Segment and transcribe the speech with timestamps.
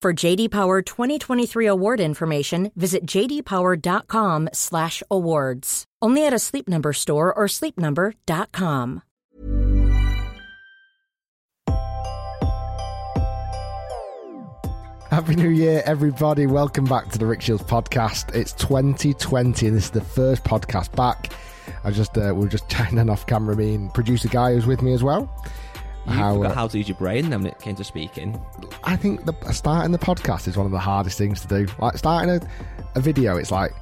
[0.00, 5.84] For JD Power 2023 award information, visit jdpower.com/awards.
[6.00, 9.02] Only at a Sleep Number store or sleepnumber.com.
[15.10, 16.46] Happy New Year, everybody.
[16.46, 18.32] Welcome back to the Rick Shiels podcast.
[18.36, 21.32] It's 2020 and this is the first podcast back.
[21.82, 24.80] I just, uh, we were just chatting off camera, me and producer Guy who's with
[24.80, 25.28] me as well.
[26.08, 28.40] You How, forgot how to use your brain then when it came to speaking.
[28.82, 31.66] I think the, starting the podcast is one of the hardest things to do.
[31.78, 32.40] Like starting a,
[32.94, 33.72] a video, it's like,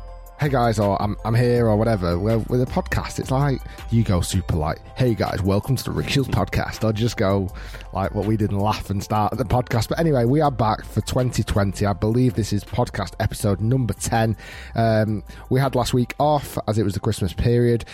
[0.41, 2.19] hey guys, or I'm, I'm here, or whatever.
[2.19, 3.60] Well, with a podcast, it's like
[3.91, 7.48] you go super like, hey guys, welcome to the Rick Shiels podcast, or just go
[7.92, 9.88] like what we did and laugh and start the podcast.
[9.88, 11.86] But anyway, we are back for 2020.
[11.86, 14.36] I believe this is podcast episode number 10.
[14.74, 17.84] Um, we had last week off as it was the Christmas period.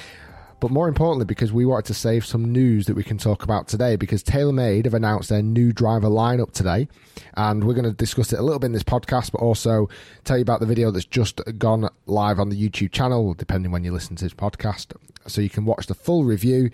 [0.63, 3.67] But more importantly, because we wanted to save some news that we can talk about
[3.67, 6.87] today, because TaylorMade have announced their new driver lineup today,
[7.35, 9.89] and we're going to discuss it a little bit in this podcast, but also
[10.23, 13.83] tell you about the video that's just gone live on the YouTube channel, depending when
[13.83, 14.95] you listen to this podcast,
[15.27, 16.71] so you can watch the full review.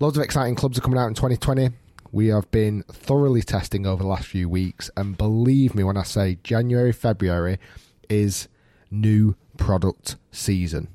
[0.00, 1.70] Loads of exciting clubs are coming out in 2020.
[2.10, 6.02] We have been thoroughly testing over the last few weeks, and believe me when I
[6.02, 7.60] say January, February
[8.08, 8.48] is
[8.90, 10.88] new product season.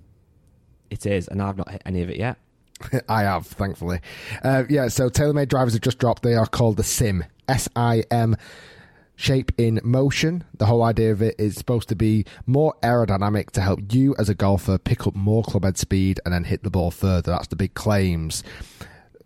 [0.89, 2.37] It is, and I've not hit any of it yet.
[3.09, 3.99] I have, thankfully.
[4.43, 6.23] Uh, yeah, so TaylorMade drivers have just dropped.
[6.23, 8.35] They are called the Sim, S I M,
[9.15, 10.43] shape in motion.
[10.57, 14.27] The whole idea of it is supposed to be more aerodynamic to help you as
[14.29, 17.31] a golfer pick up more clubhead speed and then hit the ball further.
[17.31, 18.43] That's the big claims.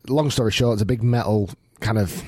[0.07, 1.49] Long story short, it's a big metal
[1.81, 2.23] kind of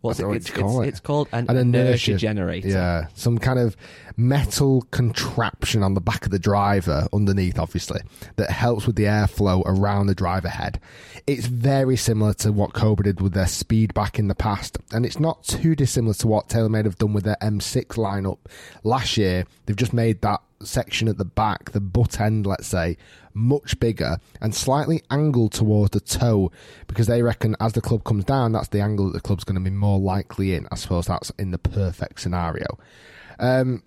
[0.00, 0.34] What's I don't know it?
[0.34, 0.88] what It's, call it's, it.
[0.88, 2.68] it's called an, an inertia, generator.
[2.68, 3.76] Yeah, some kind of
[4.16, 8.00] metal contraption on the back of the driver underneath, obviously,
[8.36, 10.80] that helps with the airflow around the driver head.
[11.26, 15.06] It's very similar to what Cobra did with their speed back in the past, and
[15.06, 18.38] it's not too dissimilar to what TaylorMade have done with their M6 lineup
[18.84, 19.44] last year.
[19.66, 22.96] They've just made that section at the back, the butt end, let's say,
[23.34, 26.50] much bigger and slightly angled towards the toe
[26.86, 29.54] because they reckon as the club comes down, that's the angle that the club's going
[29.54, 30.66] to be more likely in.
[30.70, 32.78] I suppose that's in the perfect scenario.
[33.38, 33.82] Um,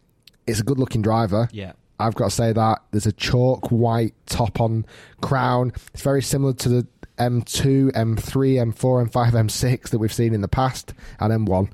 [0.48, 1.48] it's a good looking driver.
[1.52, 1.74] Yeah.
[2.00, 4.86] I've got to say that there's a chalk white top on
[5.22, 5.72] crown.
[5.94, 10.48] It's very similar to the M2, M3, M4, M5, M6 that we've seen in the
[10.48, 11.72] past, and M1,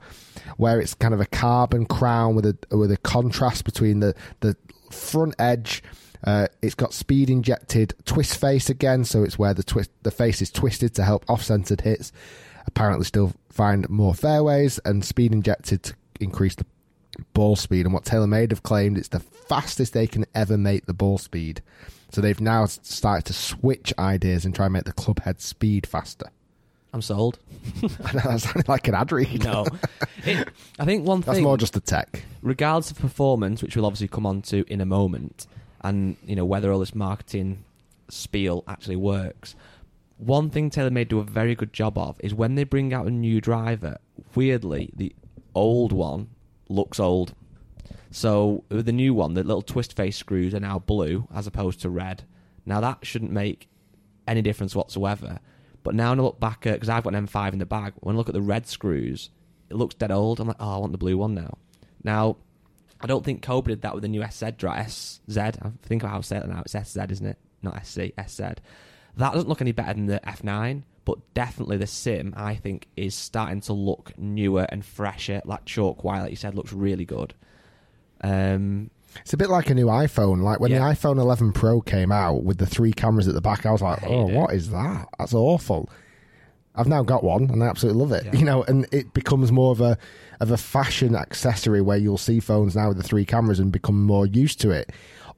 [0.58, 4.56] where it's kind of a carbon crown with a with a contrast between the the
[4.92, 5.84] front edge.
[6.24, 10.42] Uh, it's got speed injected twist face again, so it's where the twist the face
[10.42, 12.12] is twisted to help off centered hits.
[12.68, 16.66] Apparently, still find more fairways and speed injected to increase the
[17.34, 17.86] ball speed.
[17.86, 21.62] And what TaylorMade have claimed it's the fastest they can ever make the ball speed.
[22.12, 25.88] So they've now started to switch ideas and try and make the club head speed
[25.88, 26.30] faster.
[26.94, 27.40] I'm sold.
[28.04, 29.44] I know that sounded like an ad read.
[29.44, 29.66] No.
[30.24, 31.34] It, I think one thing.
[31.34, 32.24] That's more just the tech.
[32.44, 35.48] regardless of performance, which we'll obviously come on to in a moment,
[35.84, 37.64] and you know whether all this marketing
[38.08, 39.56] spiel actually works.
[40.18, 43.10] One thing TaylorMade do a very good job of is when they bring out a
[43.10, 43.98] new driver.
[44.36, 45.16] Weirdly, the
[45.56, 46.28] old one
[46.72, 47.36] looks old.
[48.12, 51.90] So the new one, the little twist face screws are now blue as opposed to
[51.90, 52.24] red.
[52.66, 53.70] Now that shouldn't make
[54.28, 55.40] any difference whatsoever.
[55.84, 57.94] But now when I look back at because I've got an M5 in the bag,
[58.02, 59.30] when I look at the red screws,
[59.70, 60.40] it looks dead old.
[60.40, 61.58] I'm like, oh, I want the blue one now.
[62.04, 62.38] Now,
[63.00, 64.92] I don't think Cobra did that with the new SZ drive.
[64.92, 66.64] SZ, I think how to say it now.
[66.66, 67.38] It's SZ, isn't it?
[67.64, 68.42] Not SC, SZ.
[69.18, 73.14] That doesn't look any better than the F9, but definitely the Sim, I think, is
[73.16, 75.42] starting to look newer and fresher.
[75.46, 77.34] Like chalk white, like you said, looks really good.
[78.22, 78.90] Um,
[79.22, 80.42] It's a bit like a new iPhone.
[80.42, 80.80] Like when Yeah.
[80.88, 83.82] the iPhone 11 Pro came out with the three cameras at the back, I was
[83.82, 84.34] like, I oh, it.
[84.36, 85.10] what is that?
[85.20, 85.90] That's awful.
[86.74, 88.24] I've now got one, and I absolutely love it.
[88.26, 88.32] Yeah.
[88.40, 89.98] You know, and it becomes more of a
[90.40, 94.02] of a fashion accessory where you'll see phones now with the three cameras and become
[94.04, 94.92] more used to it.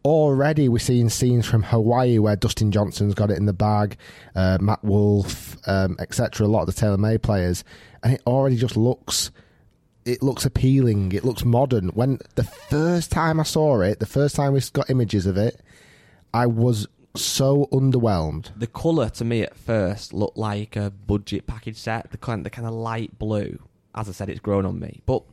[0.06, 3.98] Already, we're seeing scenes from Hawaii where Dustin Johnson's got it in the bag,
[4.36, 6.46] uh, Matt Wolff, um, etc.
[6.46, 7.64] A lot of the TaylorMade players,
[8.04, 9.32] and it already just looks
[10.06, 11.12] it looks appealing.
[11.12, 11.90] It looks modern.
[11.90, 15.62] When the first time I saw it, the first time we got images of it,
[16.34, 18.52] I was so underwhelmed.
[18.58, 22.50] The colour to me at first looked like a budget package set, the kind, the
[22.50, 23.60] kind of light blue.
[23.96, 25.02] As I said, it's grown on me.
[25.06, 25.24] But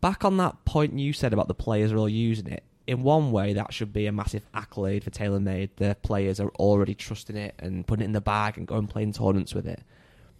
[0.00, 3.32] back on that point you said about the players are all using it, in one
[3.32, 5.70] way that should be a massive accolade for TaylorMade.
[5.76, 9.12] The players are already trusting it and putting it in the bag and going playing
[9.12, 9.80] tournaments with it.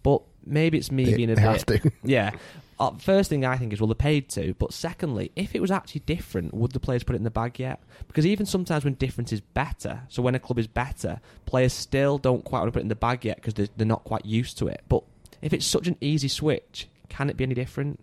[0.03, 1.47] But maybe it's me They- being a they bit.
[1.51, 1.91] have to.
[2.03, 2.31] yeah.
[2.79, 4.53] Uh, first thing I think is, well, they're paid to.
[4.53, 7.59] But secondly, if it was actually different, would the players put it in the bag
[7.59, 7.81] yet?
[8.07, 12.19] Because even sometimes when difference is better, so when a club is better, players still
[12.19, 14.25] don't quite want to put it in the bag yet because they're, they're not quite
[14.25, 14.81] used to it.
[14.87, 15.03] But
[15.41, 17.99] if it's such an easy switch, can it be any different?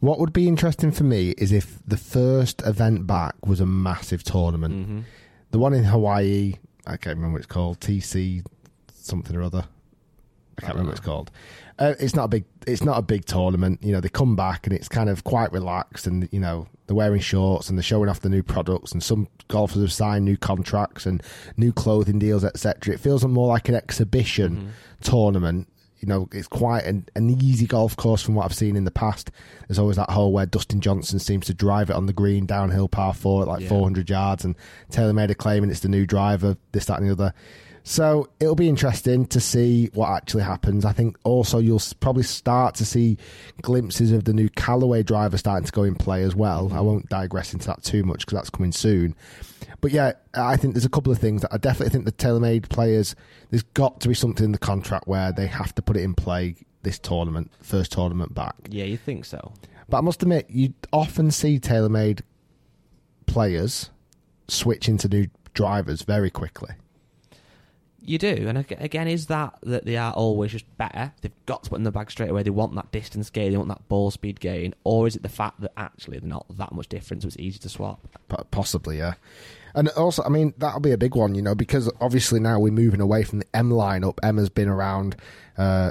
[0.00, 4.22] What would be interesting for me is if the first event back was a massive
[4.22, 4.74] tournament.
[4.74, 5.00] Mm-hmm.
[5.50, 6.54] The one in Hawaii,
[6.86, 8.44] I can't remember what it's called, TC
[8.92, 9.64] something or other.
[10.58, 11.30] I can't remember what it's called.
[11.78, 12.44] Uh, it's not a big.
[12.66, 13.82] It's not a big tournament.
[13.82, 16.96] You know, they come back and it's kind of quite relaxed, and you know they're
[16.96, 20.36] wearing shorts and they're showing off the new products, and some golfers have signed new
[20.36, 21.22] contracts and
[21.56, 22.94] new clothing deals, etc.
[22.94, 25.68] It feels more like an exhibition tournament.
[26.00, 28.90] You know, it's quite an, an easy golf course from what I've seen in the
[28.90, 29.30] past.
[29.68, 32.88] There's always that hole where Dustin Johnson seems to drive it on the green downhill
[32.88, 33.68] par four at like Yeah.
[33.68, 34.54] 400 yards, and
[34.90, 37.34] Taylor made a claim and it's the new driver, this, that, and the other.
[37.82, 40.84] So it'll be interesting to see what actually happens.
[40.84, 43.16] I think also you'll probably start to see
[43.62, 46.70] glimpses of the new Callaway driver starting to go in play as well.
[46.72, 49.16] I won't digress into that too much because that's coming soon.
[49.80, 52.68] But yeah, I think there's a couple of things that I definitely think the TaylorMade
[52.68, 53.16] players,
[53.48, 56.14] there's got to be something in the contract where they have to put it in
[56.14, 58.54] play this tournament, first tournament back.
[58.68, 59.52] Yeah, you think so?
[59.88, 62.20] But I must admit, you often see TaylorMade
[63.26, 63.90] players
[64.48, 66.74] switch into new drivers very quickly.
[68.02, 71.12] You do, and again, is that that they are always just better?
[71.20, 72.42] They've got to put in the bag straight away.
[72.42, 75.28] They want that distance gain, they want that ball speed gain, or is it the
[75.28, 78.00] fact that actually they're not that much different, so it's easy to swap?
[78.50, 79.14] Possibly, yeah.
[79.74, 82.72] And also, I mean, that'll be a big one, you know, because obviously now we're
[82.72, 84.18] moving away from the M lineup.
[84.22, 85.16] M has been around.
[85.56, 85.90] Uh,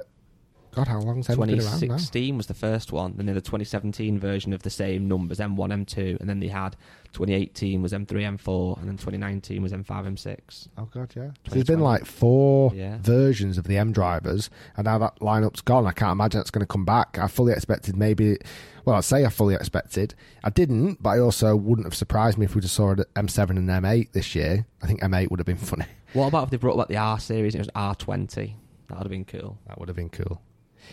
[0.80, 1.64] God, how long's M been around now?
[1.64, 5.56] 2016 was the first one, and then the 2017 version of the same numbers, M1,
[5.58, 6.76] M2, and then they had
[7.14, 10.68] 2018 was M3, M4, and then 2019 was M5, M6.
[10.78, 11.32] Oh God, yeah.
[11.50, 12.98] There's been like four Yeah.
[13.02, 15.88] versions of the M drivers, and now that lineup's gone.
[15.88, 17.18] I can't imagine it's going to come back.
[17.20, 18.38] I fully expected maybe.
[18.86, 20.16] Well, I'd say I fully expected.
[20.44, 23.52] I didn't, but I also wouldn't have surprised me if we just saw at M7
[23.52, 24.66] and M8 this year.
[24.82, 25.86] I think M8 would have been funny.
[26.14, 28.54] What about if they brought back the R series and it was R20?
[28.88, 29.58] That would have been cool.
[29.68, 30.42] That would have been cool.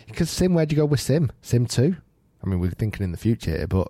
[0.07, 1.31] Because Sim, where'd you go with Sim?
[1.41, 1.95] Sim 2?
[2.43, 3.87] I mean, we're thinking in the future here, but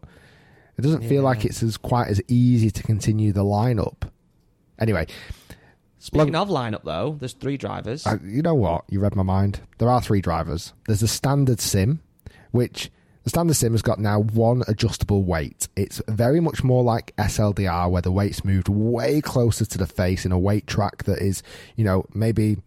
[0.78, 4.10] it doesn't feel like it's as quite as easy to continue the lineup.
[4.80, 5.08] Anyway,
[6.00, 8.06] Speaking of lineup, though, there's three drivers.
[8.06, 8.86] I, you know what?
[8.90, 9.60] You read my mind.
[9.80, 10.74] There are three drivers.
[10.86, 12.02] There's the standard sim,
[12.52, 12.92] which
[13.24, 15.68] the standard sim has got now one adjustable weight.
[15.76, 20.26] It's very much more like SLDR, where the weight's moved way closer to the face
[20.26, 21.42] in a weight track that is,
[21.76, 22.58] you know, maybe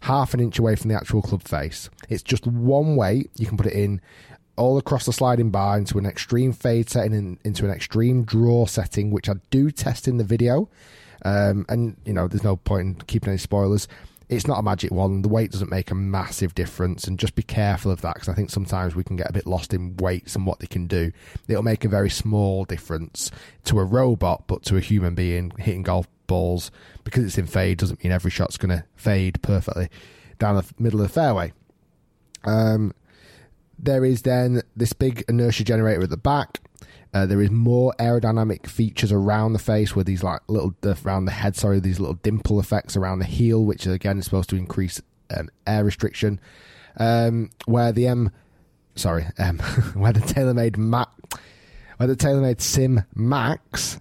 [0.00, 1.90] half an inch away from the actual club face.
[2.08, 3.30] It's just one weight.
[3.36, 4.00] You can put it in
[4.56, 8.66] all across the sliding bar into an extreme fade setting and into an extreme draw
[8.66, 10.68] setting, which I do test in the video.
[11.24, 13.88] Um, and you know, there's no point in keeping any spoilers.
[14.28, 15.22] It's not a magic one.
[15.22, 18.34] The weight doesn't make a massive difference, and just be careful of that because I
[18.34, 21.10] think sometimes we can get a bit lost in weights and what they can do.
[21.48, 23.32] It'll make a very small difference
[23.64, 26.70] to a robot, but to a human being hitting golf balls
[27.02, 29.88] because it's in fade doesn't mean every shot's going to fade perfectly
[30.38, 31.52] down the middle of the fairway.
[32.44, 32.94] Um,
[33.76, 36.60] there is then this big inertia generator at the back.
[37.12, 40.72] Uh, there is more aerodynamic features around the face with these like little
[41.04, 41.56] around the head.
[41.56, 45.02] Sorry, these little dimple effects around the heel, which again is supposed to increase
[45.36, 46.40] um, air restriction.
[46.96, 48.30] Um, where the M,
[48.94, 49.58] sorry, M,
[49.94, 51.08] where the TaylorMade Mac,
[51.96, 54.00] where the TaylorMade Sim Max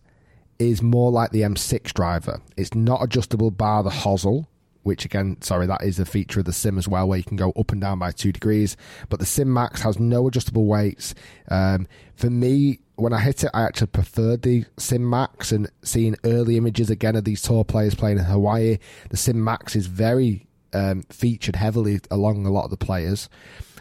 [0.59, 2.41] is more like the M6 driver.
[2.57, 4.45] It's not adjustable bar the hosel,
[4.83, 7.37] which again, sorry, that is a feature of the Sim as well, where you can
[7.37, 8.75] go up and down by two degrees.
[9.07, 11.15] But the Sim Max has no adjustable weights.
[11.49, 16.15] Um, for me, when I hit it, I actually preferred the Sim Max and seeing
[16.25, 18.77] early images again of these tour players playing in Hawaii.
[19.09, 23.29] The Sim Max is very um, featured heavily along a lot of the players.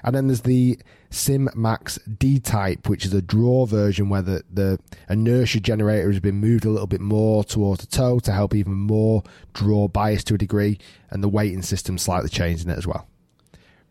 [0.05, 0.79] And then there's the
[1.11, 4.79] Sim Max D type, which is a draw version where the, the
[5.09, 8.75] inertia generator has been moved a little bit more towards the toe to help even
[8.75, 10.79] more draw bias to a degree,
[11.11, 13.09] and the weighting system slightly changed in it as well.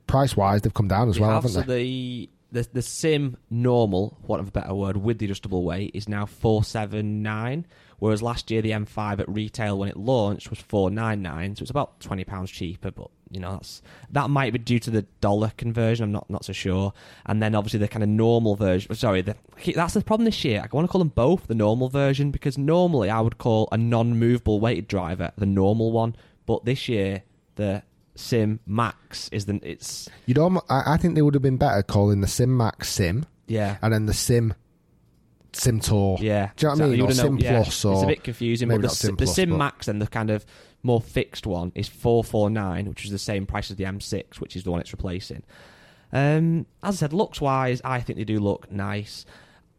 [0.08, 1.84] price wise, they've come down as They well, have, haven't so they?
[1.84, 6.08] the, the the sim normal, what of a better word, with the adjustable weight is
[6.08, 7.66] now four seven nine,
[8.00, 11.63] whereas last year the M5 at retail when it launched was four nine nine, so
[11.63, 12.92] it's about twenty pounds cheaper.
[12.92, 16.04] But you know that's that might be due to the dollar conversion.
[16.04, 16.94] I'm not not so sure.
[17.25, 18.94] And then obviously the kind of normal version.
[18.96, 19.36] Sorry, the,
[19.75, 20.62] that's the problem this year.
[20.62, 23.77] I want to call them both the normal version because normally I would call a
[23.77, 27.24] non-movable weighted driver the normal one, but this year
[27.56, 27.84] the
[28.16, 31.84] Sim Max is the it's You'd almo- I, I think they would have been better
[31.84, 34.54] calling the Sim Max Sim yeah and then the Sim
[35.54, 36.18] Sim Tour.
[36.22, 37.01] Yeah, Do you know what I mean?
[37.01, 37.60] Or Sim known- yeah.
[37.60, 38.68] Or it's a bit confusing.
[38.68, 40.46] maybe But the, Sim the Plus, Sim but- Max and the kind of
[40.84, 44.39] more fixed one is four four nine, which is the same price as the M6,
[44.39, 45.44] which is the one it's replacing.
[46.13, 49.25] Um, as I said, looks wise, I think they do look nice.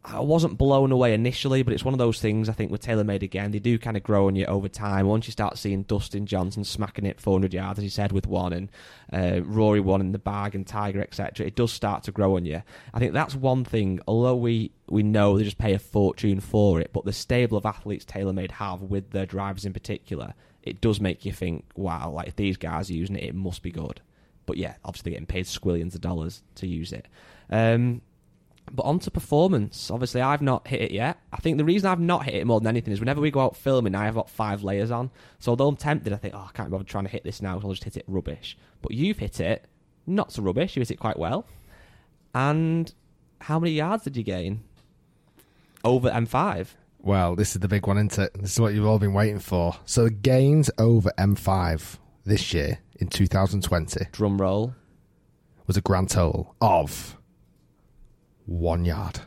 [0.05, 3.23] I wasn't blown away initially, but it's one of those things I think with TaylorMade
[3.23, 5.07] again, they do kind of grow on you over time.
[5.07, 8.53] Once you start seeing Dustin Johnson smacking it 400 yards, as he said, with one,
[8.53, 8.71] and
[9.13, 12.47] uh, Rory one in the bag, and Tiger, etc., it does start to grow on
[12.47, 12.63] you.
[12.95, 16.81] I think that's one thing, although we, we know they just pay a fortune for
[16.81, 21.01] it, but the stable of athletes TaylorMade have with their drivers in particular, it does
[21.01, 24.01] make you think, wow, like if these guys are using it, it must be good.
[24.47, 27.07] But yeah, obviously getting paid squillions of dollars to use it.
[27.51, 28.01] Um,
[28.75, 29.91] but on to performance.
[29.91, 31.19] Obviously, I've not hit it yet.
[31.33, 33.41] I think the reason I've not hit it more than anything is whenever we go
[33.41, 35.11] out filming, I have got five layers on.
[35.39, 37.59] So although I'm tempted, I think, oh, I can't bother trying to hit this now,
[37.59, 38.57] so I'll just hit it rubbish.
[38.83, 39.67] But you've hit it
[40.07, 40.77] not so rubbish.
[40.77, 41.47] You hit it quite well.
[42.35, 42.93] And
[43.41, 44.63] how many yards did you gain
[45.85, 46.69] over M5?
[47.01, 48.33] Well, this is the big one, isn't it?
[48.41, 49.77] This is what you've all been waiting for.
[49.85, 54.75] So the gains over M5 this year in 2020 Drum roll.
[55.67, 57.18] was a grand total of
[58.49, 59.21] one yard.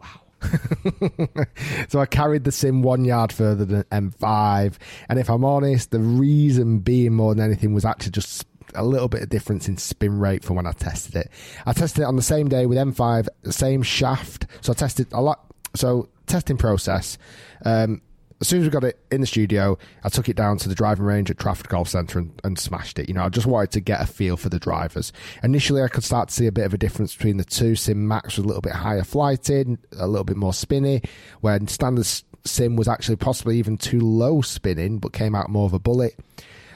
[0.00, 0.20] Wow.
[1.88, 4.76] so I carried the sim one yard further than M5.
[5.08, 9.08] And if I'm honest, the reason being more than anything was actually just a little
[9.08, 11.30] bit of difference in spin rate from when I tested it.
[11.66, 14.46] I tested it on the same day with M5, the same shaft.
[14.60, 15.44] So I tested a lot.
[15.74, 17.18] So testing process.
[17.64, 18.00] Um,
[18.40, 20.74] as soon as we got it in the studio, I took it down to the
[20.74, 23.08] driving range at Trafford Golf Centre and, and smashed it.
[23.08, 25.12] You know, I just wanted to get a feel for the drivers.
[25.42, 27.76] Initially, I could start to see a bit of a difference between the two.
[27.76, 31.02] Sim Max was a little bit higher flighted, a little bit more spinny,
[31.40, 32.06] when standard
[32.44, 36.18] Sim was actually possibly even too low spinning, but came out more of a bullet.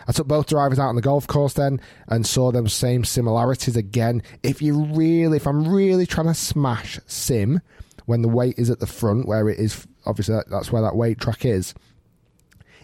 [0.06, 3.76] I took both drivers out on the golf course then and saw them same similarities
[3.76, 4.22] again.
[4.42, 7.62] If you really, if I'm really trying to smash Sim
[8.04, 10.96] when the weight is at the front, where it is, obviously that- that's where that
[10.96, 11.74] weight track is,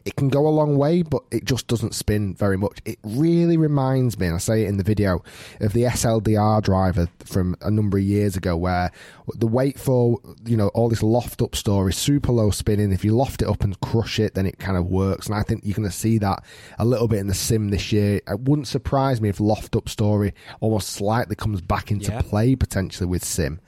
[0.03, 2.79] it can go a long way, but it just doesn't spin very much.
[2.87, 5.23] It really reminds me, and I say it in the video,
[5.61, 8.91] of the SLDR driver from a number of years ago, where
[9.35, 12.93] the weight for you know all this loft up story, super low spinning.
[12.93, 15.27] If you loft it up and crush it, then it kind of works.
[15.27, 16.43] And I think you're going to see that
[16.79, 18.23] a little bit in the sim this year.
[18.27, 22.23] It wouldn't surprise me if loft up story almost slightly comes back into Yeah.
[22.23, 23.61] play potentially with sim.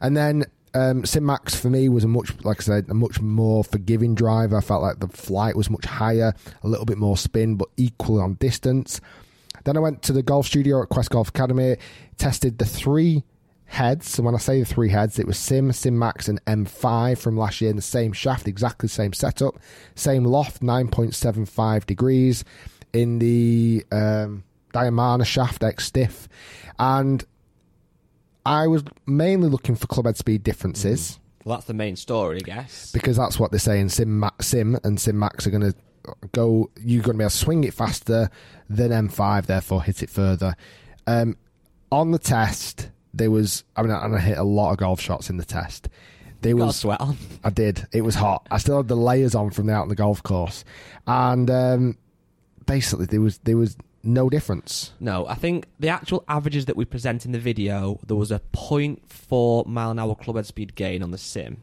[0.00, 3.20] And then um, Sim Max for me was a much, like I said, a much
[3.20, 4.56] more forgiving driver.
[4.56, 8.20] I felt like the flight was much higher, a little bit more spin, but equal
[8.20, 9.00] on distance.
[9.64, 11.76] Then I went to the golf studio at Quest Golf Academy,
[12.16, 13.24] tested the three
[13.66, 14.18] heads.
[14.18, 17.36] And when I say the three heads, it was Sim, Sim Max, and M5 from
[17.36, 19.58] last year in the same shaft, exactly the same setup,
[19.94, 22.44] same loft, 9.75 degrees
[22.92, 26.28] in the um, Diamana shaft X stiff.
[26.78, 27.24] And
[28.48, 32.40] I was mainly looking for club head speed differences Well, that's the main story, I
[32.40, 32.90] guess.
[32.92, 33.90] because that's what they're saying.
[33.90, 35.74] Sim, Ma- Sim and Sim Max are going to
[36.32, 36.70] go.
[36.80, 38.30] You're going to be able to swing it faster
[38.68, 40.54] than M5, therefore hit it further.
[41.06, 41.36] Um,
[41.92, 43.64] on the test, there was.
[43.76, 45.88] I mean, and I hit a lot of golf shots in the test.
[46.40, 47.16] There was sweat on.
[47.42, 47.86] I did.
[47.92, 48.46] It was hot.
[48.50, 50.64] I still had the layers on from the out on the golf course,
[51.06, 51.98] and um,
[52.66, 53.76] basically there was there was
[54.08, 54.92] no difference.
[54.98, 58.40] No, I think the actual averages that we present in the video, there was a
[58.52, 61.62] 0.4 mile an hour club head speed gain on the sim.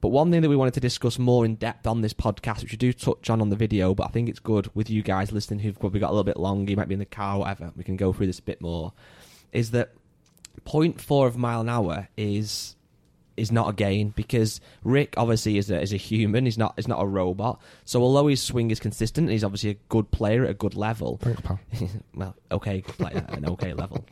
[0.00, 2.72] But one thing that we wanted to discuss more in depth on this podcast, which
[2.72, 5.30] we do touch on on the video, but I think it's good with you guys
[5.30, 7.40] listening who've probably got a little bit longer, you might be in the car, or
[7.40, 8.92] whatever, we can go through this a bit more,
[9.52, 9.92] is that
[10.64, 12.74] 0.4 of mile an hour is
[13.36, 16.44] is not a gain because Rick obviously is a, is a human.
[16.44, 17.60] He's not is not a robot.
[17.84, 21.18] So although his swing is consistent, he's obviously a good player at a good level.
[21.22, 21.58] Thanks, pal.
[22.14, 24.04] well, okay, good player at an okay level.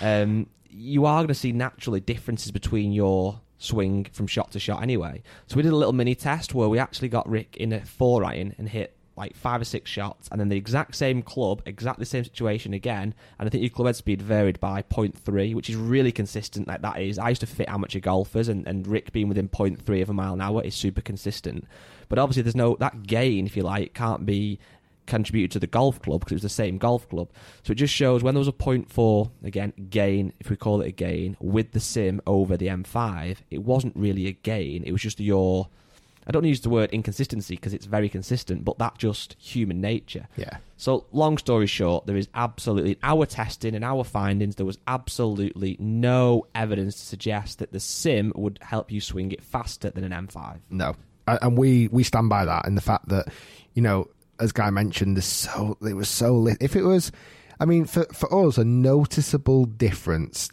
[0.00, 4.82] Um, you are going to see naturally differences between your swing from shot to shot
[4.82, 5.22] anyway.
[5.46, 8.24] So we did a little mini test where we actually got Rick in a four
[8.24, 12.02] iron and hit like five or six shots, and then the exact same club, exactly
[12.02, 15.68] the same situation again, and I think your club head speed varied by 0.3, which
[15.68, 16.68] is really consistent.
[16.68, 20.02] Like that is, I used to fit amateur golfers, and, and Rick being within 0.3
[20.02, 21.66] of a mile an hour is super consistent.
[22.08, 24.58] But obviously, there's no that gain, if you like, can't be
[25.08, 27.30] contributed to the golf club because it was the same golf club.
[27.64, 30.80] So it just shows when there was a point four again gain, if we call
[30.82, 34.84] it a gain, with the sim over the M5, it wasn't really a gain.
[34.84, 35.68] It was just your
[36.28, 40.28] I don't use the word inconsistency because it's very consistent, but that's just human nature.
[40.36, 40.58] Yeah.
[40.76, 44.78] So, long story short, there is absolutely, in our testing and our findings, there was
[44.86, 50.04] absolutely no evidence to suggest that the sim would help you swing it faster than
[50.04, 50.58] an M5.
[50.70, 50.94] No,
[51.26, 53.28] and we we stand by that and the fact that
[53.74, 54.08] you know,
[54.38, 56.58] as Guy mentioned, there's so it was so lit.
[56.60, 57.10] If it was,
[57.58, 60.50] I mean, for for us, a noticeable difference.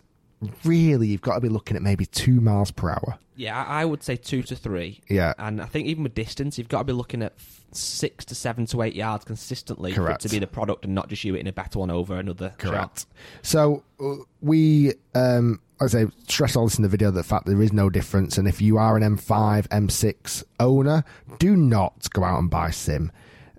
[0.63, 3.18] Really, you've got to be looking at maybe two miles per hour.
[3.36, 5.01] Yeah, I would say two to three.
[5.10, 5.34] Yeah.
[5.38, 7.34] And I think even with distance, you've got to be looking at
[7.72, 10.22] six to seven to eight yards consistently for it Correct.
[10.22, 12.58] to be the product and not just you hitting a better one over another shot.
[12.60, 13.06] Correct.
[13.42, 17.12] So uh, we, um, I say, stress all this in the video.
[17.12, 21.04] The fact there is no difference, and if you are an M5, M6 owner,
[21.39, 23.12] do not go out and buy Sim.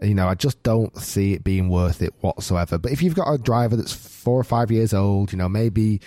[0.03, 2.79] You know, I just don't see it being worth it whatsoever.
[2.79, 6.01] But if you've got a driver that's four or five years old, you know, maybe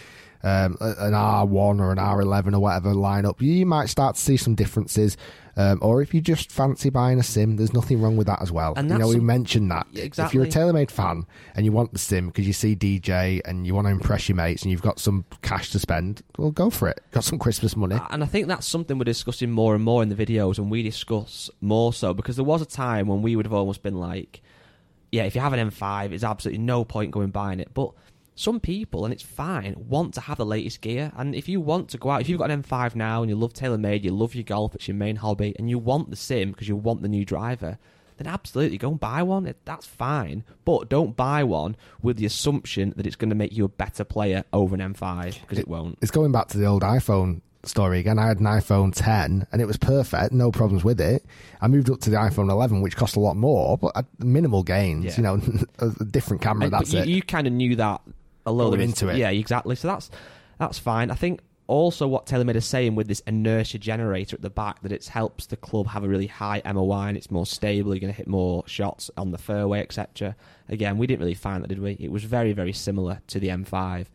[0.44, 4.56] um, an R1 or an R11 or whatever lineup, you might start to see some
[4.56, 5.18] differences.
[5.58, 8.50] Um, or if you just fancy buying a sim, there's nothing wrong with that as
[8.50, 8.74] well.
[8.78, 9.88] And you know, we mentioned that.
[9.92, 10.50] Yeah, If you're a exactly.
[10.72, 13.92] TaylorMade fan and you want the sim because you see DJ and you want to
[13.92, 17.02] impress your mates and you've got some cash to spend, well, go for it.
[17.12, 17.98] Got some Christmas money.
[18.10, 20.82] And I think that's something we're discussing more and more in the videos, and we
[20.82, 24.42] discuss more so because there was a time when we would have almost been like,
[25.12, 27.74] yeah, if you have an M5, it's absolutely no point going buying it.
[27.74, 27.92] But
[28.40, 31.12] some people, and it's fine, want to have the latest gear.
[31.18, 33.36] And if you want to go out, if you've got an M5 now and you
[33.36, 36.52] love TaylorMade, you love your golf, it's your main hobby, and you want the sim
[36.52, 37.78] because you want the new driver,
[38.16, 39.54] then absolutely go and buy one.
[39.66, 40.46] That's fine.
[40.64, 44.06] But don't buy one with the assumption that it's going to make you a better
[44.06, 45.98] player over an M5 because it won't.
[46.02, 48.18] It's going back to the old iPhone story again.
[48.20, 51.26] I had an iPhone 10 and it was perfect, no problems with it.
[51.60, 55.06] I moved up to the iPhone 11, which cost a lot more, but minimal gains.
[55.06, 55.18] Yeah.
[55.18, 55.42] You know,
[55.80, 56.66] a different camera.
[56.66, 57.10] And- that's but it.
[57.10, 58.00] you, you kind of knew that
[58.50, 59.18] a little Going bit into it.
[59.18, 59.76] Yeah, exactly.
[59.76, 60.10] So that's
[60.58, 61.12] that's fine.
[61.12, 64.92] I think also what TaylorMade is saying with this inertia generator at the back that
[64.92, 67.94] it helps the club have a really high MOI and it's more stable.
[67.94, 70.36] You're going to hit more shots on the fairway, etc.
[70.68, 71.96] Again, we didn't really find that, did we?
[72.00, 74.08] It was very very similar to the M5.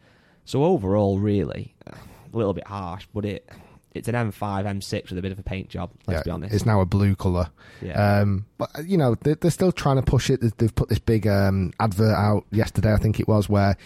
[0.44, 1.94] So overall, really, a
[2.36, 3.48] little bit harsh, but it
[3.92, 5.92] it's an M5, M6 with a bit of a paint job.
[6.08, 6.52] Let's Yeah, be honest.
[6.54, 7.48] It's now a blue color.
[7.80, 8.18] Yeah.
[8.22, 10.40] Um, but you know they're, they're still trying to push it.
[10.40, 13.48] They've- They've put this big um, advert out yesterday, I think it was.
[13.48, 13.76] Where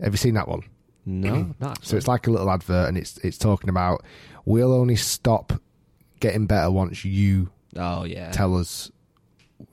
[0.00, 0.62] have you seen that one?
[1.06, 4.04] no, not So it's like a little advert, and it's it's talking about
[4.44, 5.52] we'll only stop
[6.20, 8.30] getting better once you Oh yeah.
[8.30, 8.90] tell us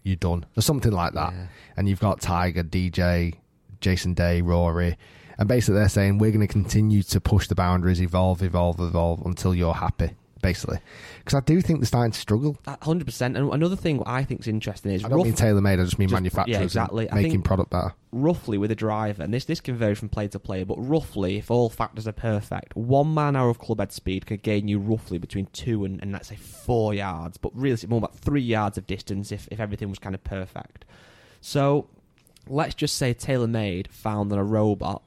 [0.03, 1.33] you're done, or something like that.
[1.33, 1.47] Yeah.
[1.77, 3.35] And you've got Tiger, DJ,
[3.79, 4.97] Jason Day, Rory,
[5.37, 9.21] and basically they're saying we're going to continue to push the boundaries, evolve, evolve, evolve
[9.25, 10.11] until you're happy.
[10.41, 10.79] Basically,
[11.19, 12.57] because I do think they're starting to struggle.
[12.81, 13.37] Hundred percent.
[13.37, 15.79] And another thing what I think is interesting is I don't rough- mean TaylorMade.
[15.79, 16.57] I just mean Just- manufacturers.
[16.57, 17.07] yeah, exactly.
[17.13, 17.93] Making product better.
[18.11, 21.37] roughly with a driver, and this this can vary from player to player, but roughly,
[21.37, 24.67] if all factors are perfect, one mile an hour of club head speed can gain
[24.67, 28.15] you roughly between two and, and let's say four yards, but really it's more about
[28.17, 30.85] three yards of distance if, if everything was kind of perfect.
[31.39, 31.87] So
[32.47, 35.03] let's just say TaylorMade found on a robot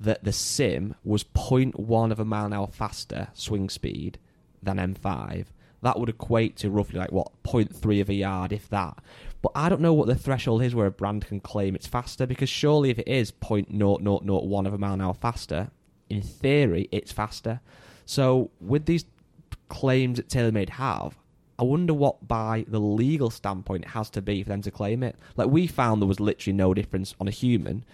[0.00, 4.16] that the sim was 0.1 of a mile an hour faster swing speed
[4.62, 5.46] than M5.
[5.82, 8.98] That would equate to roughly like what 0.3 of a yard, if that.
[9.42, 12.26] But I don't know what the threshold is where a brand can claim it's faster
[12.26, 15.70] because surely if it is 0.0001 of a mile an hour faster,
[16.10, 17.60] in theory it's faster.
[18.06, 19.04] So with these
[19.68, 21.16] claims that TaylorMade have,
[21.58, 25.02] I wonder what by the legal standpoint it has to be for them to claim
[25.02, 25.16] it.
[25.36, 27.84] Like we found there was literally no difference on a human,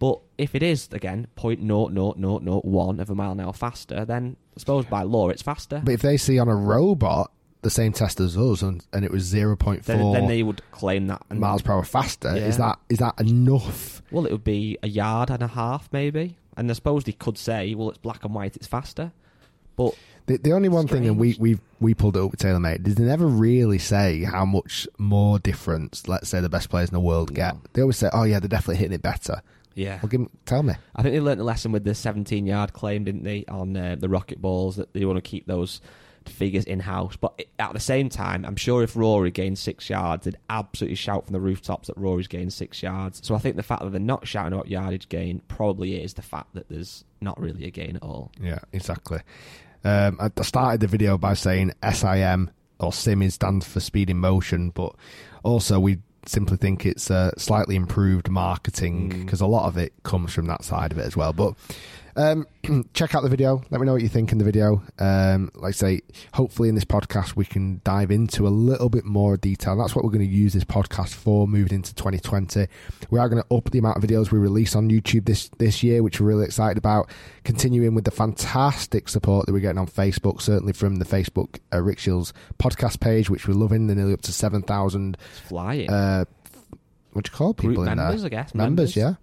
[0.00, 4.86] but if it is again 0.00001 of a mile an hour faster, then I suppose
[4.86, 5.80] by law it's faster.
[5.84, 7.30] But if they see on a robot
[7.62, 10.62] the same test as us and, and it was zero point then, then they would
[10.72, 11.22] claim that.
[11.28, 14.02] And, miles per hour faster, is that is that enough?
[14.10, 17.38] Well, it would be a yard and a half maybe, and I suppose they could
[17.38, 19.12] say, well, it's black and white, it's faster.
[19.76, 19.94] But
[20.26, 22.94] The, the only one thing, and we we we pulled it up with TaylorMade, is
[22.94, 27.00] they never really say how much more difference, let's say, the best players in the
[27.00, 27.54] world get.
[27.54, 27.60] No.
[27.74, 29.42] They always say, "Oh yeah, they're definitely hitting it better."
[29.74, 30.74] Yeah, Well, give tell me.
[30.94, 33.96] I think they learnt a lesson with the 17 yard claim, didn't they, on uh,
[33.98, 35.80] the rocket balls that they want to keep those
[36.26, 37.16] figures in house.
[37.16, 41.26] But at the same time, I'm sure if Rory gained six yards, they'd absolutely shout
[41.26, 43.20] from the rooftops that Rory's gained six yards.
[43.26, 46.22] So I think the fact that they're not shouting about yardage gain probably is the
[46.22, 48.32] fact that there's not really a gain at all.
[48.40, 49.20] Yeah, exactly.
[49.82, 54.18] Um, I, started the video by saying SIM or SIM is stands for speed in
[54.18, 54.94] motion, but
[55.42, 55.98] also we
[56.30, 59.24] simply think it's a slightly improved marketing Mm.
[59.24, 61.32] because a lot of it comes from that side of it as well.
[61.32, 61.54] But
[62.16, 62.46] Um,
[62.94, 63.62] check out the video.
[63.70, 64.82] Let me know what you think in the video.
[64.98, 66.00] Um, like I say,
[66.34, 69.76] hopefully in this podcast we can dive into a little bit more detail.
[69.76, 72.66] That's what we're going to use this podcast for moving into 2020.
[73.10, 75.82] We are going to up the amount of videos we release on YouTube this this
[75.82, 77.10] year, which we're really excited about.
[77.44, 81.80] Continuing with the fantastic support that we're getting on Facebook, certainly from the Facebook uh,
[81.80, 83.86] Rick Shiels podcast page, which we're loving.
[83.86, 85.16] They're nearly up to seven thousand.
[85.30, 85.90] It's flying.
[85.90, 86.24] Uh,
[87.12, 88.26] what do you call people Group in members, there?
[88.26, 88.54] I guess.
[88.54, 89.14] Members, yeah,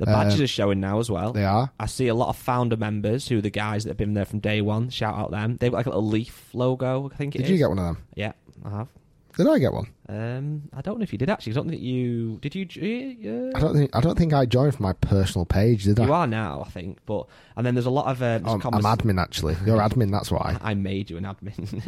[0.00, 1.32] The badges uh, are showing now as well.
[1.32, 1.70] they are.
[1.78, 4.24] I see a lot of founder members who are the guys that have been there
[4.24, 4.90] from day one.
[4.90, 5.56] Shout out them.
[5.56, 7.50] They've got like a little leaf logo, I think it Did is.
[7.50, 8.04] you get one of them?
[8.14, 8.32] Yeah,
[8.64, 8.88] I have.
[9.36, 9.86] Did I get one?
[10.08, 11.52] Um, I don't know if you did actually.
[11.52, 12.56] I don't think you did.
[12.74, 13.52] You?
[13.54, 16.06] Uh, I don't think I don't think I joined from my personal page, did I?
[16.06, 16.98] You are now, I think.
[17.06, 18.20] But and then there's a lot of.
[18.20, 19.54] Uh, Oh, I'm admin actually.
[19.66, 20.58] You're admin, that's why.
[20.60, 21.80] I made you an admin.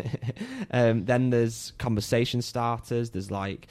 [0.70, 3.10] um, then there's conversation starters.
[3.10, 3.66] There's like,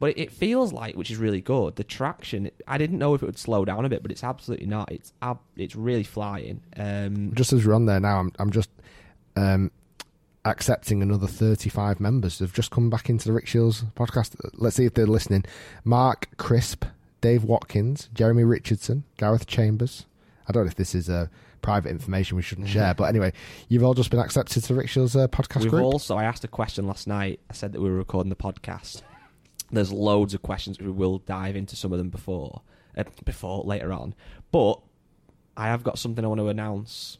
[0.00, 1.76] but it, feels like, which is really good.
[1.76, 2.50] The traction.
[2.66, 4.90] I didn't know if it would slow down a bit, but it's absolutely not.
[4.92, 6.60] It's ab- it's really flying.
[6.76, 8.70] Um, Just as we're on there now, I'm I'm just
[9.36, 9.70] um,
[10.44, 14.34] accepting another 35 members who've just come back into the Rick Shiels podcast.
[14.54, 15.44] Let's see if they're listening.
[15.84, 16.84] Mark Crisp,
[17.20, 20.06] Dave Watkins, Jeremy Richardson, Gareth Chambers.
[20.48, 21.26] I don't know if this is uh,
[21.60, 23.32] private information we shouldn't share, but anyway,
[23.68, 25.82] you've all just been accepted to Rick Shiels uh, podcast We've group.
[25.82, 27.40] also, I asked a question last night.
[27.50, 29.02] I said that we were recording the podcast.
[29.70, 30.78] There's loads of questions.
[30.78, 32.62] We will dive into some of them before,
[32.96, 34.14] uh, before later on.
[34.50, 34.80] But
[35.56, 37.18] I have got something I want to announce.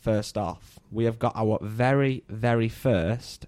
[0.00, 3.46] First off, we have got our very, very first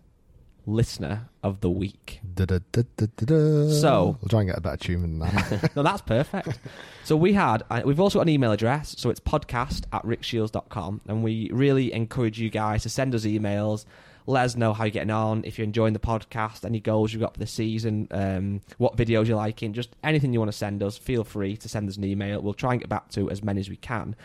[0.65, 2.21] listener of the week.
[2.35, 3.71] Da-da-da-da-da-da.
[3.81, 5.71] So- we'll try and get a better tune than that.
[5.77, 6.59] no, that's perfect.
[7.05, 8.95] so we had, uh, we've also got an email address.
[8.99, 11.03] So it's podcast at rickshiels.com.
[11.09, 13.85] And we really encourage you guys to send us emails.
[14.27, 15.45] Let us know how you're getting on.
[15.45, 19.27] If you're enjoying the podcast, any goals you've got for the season, um, what videos
[19.27, 22.05] you're liking, just anything you want to send us, feel free to send us an
[22.05, 22.43] email.
[22.43, 24.17] We'll try and get back to as many as we can.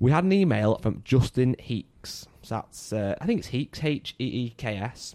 [0.00, 2.26] We had an email from Justin Heeks.
[2.42, 5.14] So that's, uh, I think it's Heeks, H E E K S.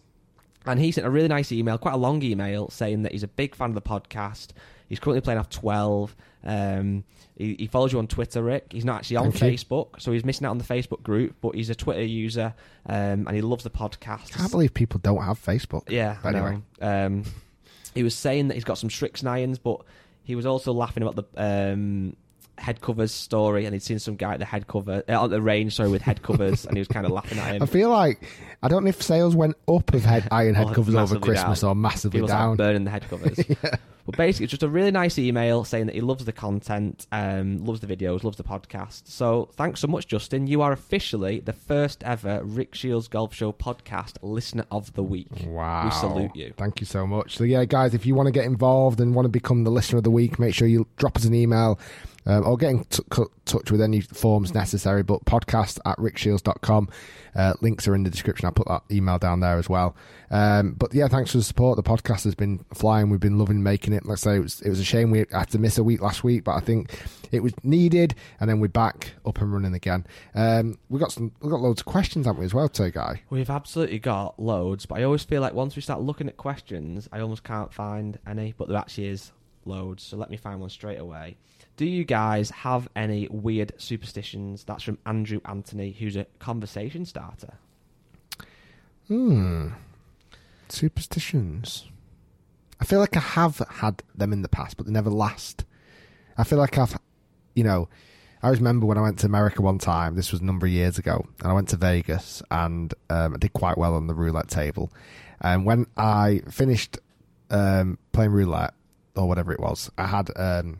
[0.65, 3.27] And he sent a really nice email, quite a long email, saying that he's a
[3.27, 4.49] big fan of the podcast.
[4.87, 6.15] He's currently playing off 12.
[6.43, 7.03] Um,
[7.35, 8.67] he, he follows you on Twitter, Rick.
[8.71, 9.57] He's not actually on Thank you.
[9.57, 12.53] Facebook, so he's missing out on the Facebook group, but he's a Twitter user
[12.85, 14.33] um, and he loves the podcast.
[14.33, 15.89] I can't believe people don't have Facebook.
[15.89, 16.61] Yeah, But anyway.
[16.81, 17.23] Um,
[17.95, 18.89] he was saying that he's got some
[19.27, 19.81] irons, but
[20.23, 22.15] he was also laughing about the um,
[22.57, 25.41] head covers story, and he'd seen some guy at the head cover uh, at the
[25.41, 27.63] range, sorry, with head covers, and he was kind of laughing at him.
[27.63, 28.23] I feel like
[28.61, 31.69] I don't know if sales went up of head iron head covers over Christmas down.
[31.69, 32.55] or massively People down.
[32.55, 33.39] start burning the head covers.
[34.05, 37.63] But basically, it's just a really nice email saying that he loves the content, um,
[37.63, 39.03] loves the videos, loves the podcast.
[39.05, 40.45] So thanks so much, Justin.
[40.45, 45.29] You are officially the first ever Rick Shiels Golf Show podcast listener of the week.
[45.47, 45.85] Wow.
[45.85, 46.53] We salute you.
[46.57, 47.37] Thank you so much.
[47.37, 49.99] So, yeah, guys, if you want to get involved and want to become the listener
[49.99, 51.79] of the week, make sure you drop us an email
[52.25, 55.03] um, or get in t- c- touch with any forms necessary.
[55.03, 56.89] But podcast at rickshiels.com.
[57.35, 58.45] Uh, links are in the description.
[58.45, 59.95] I'll put that email down there as well.
[60.29, 61.77] Um, but yeah, thanks for the support.
[61.77, 63.09] The podcast has been flying.
[63.09, 64.05] We've been loving making it.
[64.05, 66.23] Let's say it was, it was a shame we had to miss a week last
[66.23, 66.99] week, but I think
[67.31, 68.15] it was needed.
[68.39, 70.05] And then we're back up and running again.
[70.35, 73.21] Um, we got some, we got loads of questions, haven't we, as well, too, guy?
[73.29, 77.09] We've absolutely got loads, but I always feel like once we start looking at questions,
[77.11, 79.31] I almost can't find any, but there actually is
[79.65, 80.03] loads.
[80.03, 81.37] So let me find one straight away.
[81.75, 84.63] Do you guys have any weird superstitions?
[84.63, 87.55] That's from Andrew Anthony, who's a conversation starter.
[89.07, 89.69] Hmm.
[90.69, 91.85] Superstitions.
[92.79, 95.65] I feel like I have had them in the past, but they never last.
[96.37, 96.97] I feel like I've,
[97.55, 97.89] you know,
[98.43, 100.97] I remember when I went to America one time, this was a number of years
[100.97, 104.49] ago, and I went to Vegas and um, I did quite well on the roulette
[104.49, 104.91] table.
[105.39, 106.97] And when I finished
[107.49, 108.73] um, playing roulette,
[109.15, 110.79] or whatever it was, I had, um,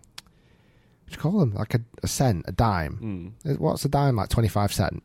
[1.04, 1.54] what do you call them?
[1.54, 3.34] Like a, a cent, a dime.
[3.46, 3.60] Mm.
[3.60, 4.16] What's a dime?
[4.16, 5.04] Like 25 cent.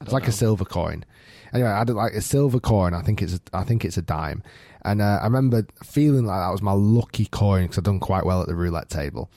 [0.00, 0.30] It's like know.
[0.30, 1.04] a silver coin.
[1.52, 2.94] Anyway, I had like a silver coin.
[2.94, 4.42] I think it's a, I think it's a dime,
[4.84, 8.24] and uh, I remember feeling like that was my lucky coin because I'd done quite
[8.24, 9.30] well at the roulette table.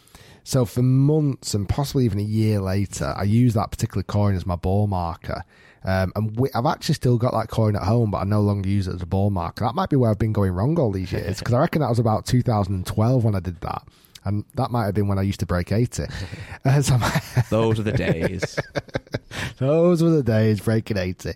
[0.43, 4.45] So for months and possibly even a year later, I used that particular coin as
[4.45, 5.43] my ball marker.
[5.85, 8.67] Um, and we, I've actually still got that coin at home, but I no longer
[8.67, 9.65] use it as a ball marker.
[9.65, 11.89] That might be where I've been going wrong all these years because I reckon that
[11.89, 13.83] was about 2012 when I did that.
[14.23, 16.05] And that might have been when I used to break 80.
[16.65, 16.97] Uh, so
[17.51, 18.57] Those are the days.
[19.59, 21.33] those were the days breaking 80.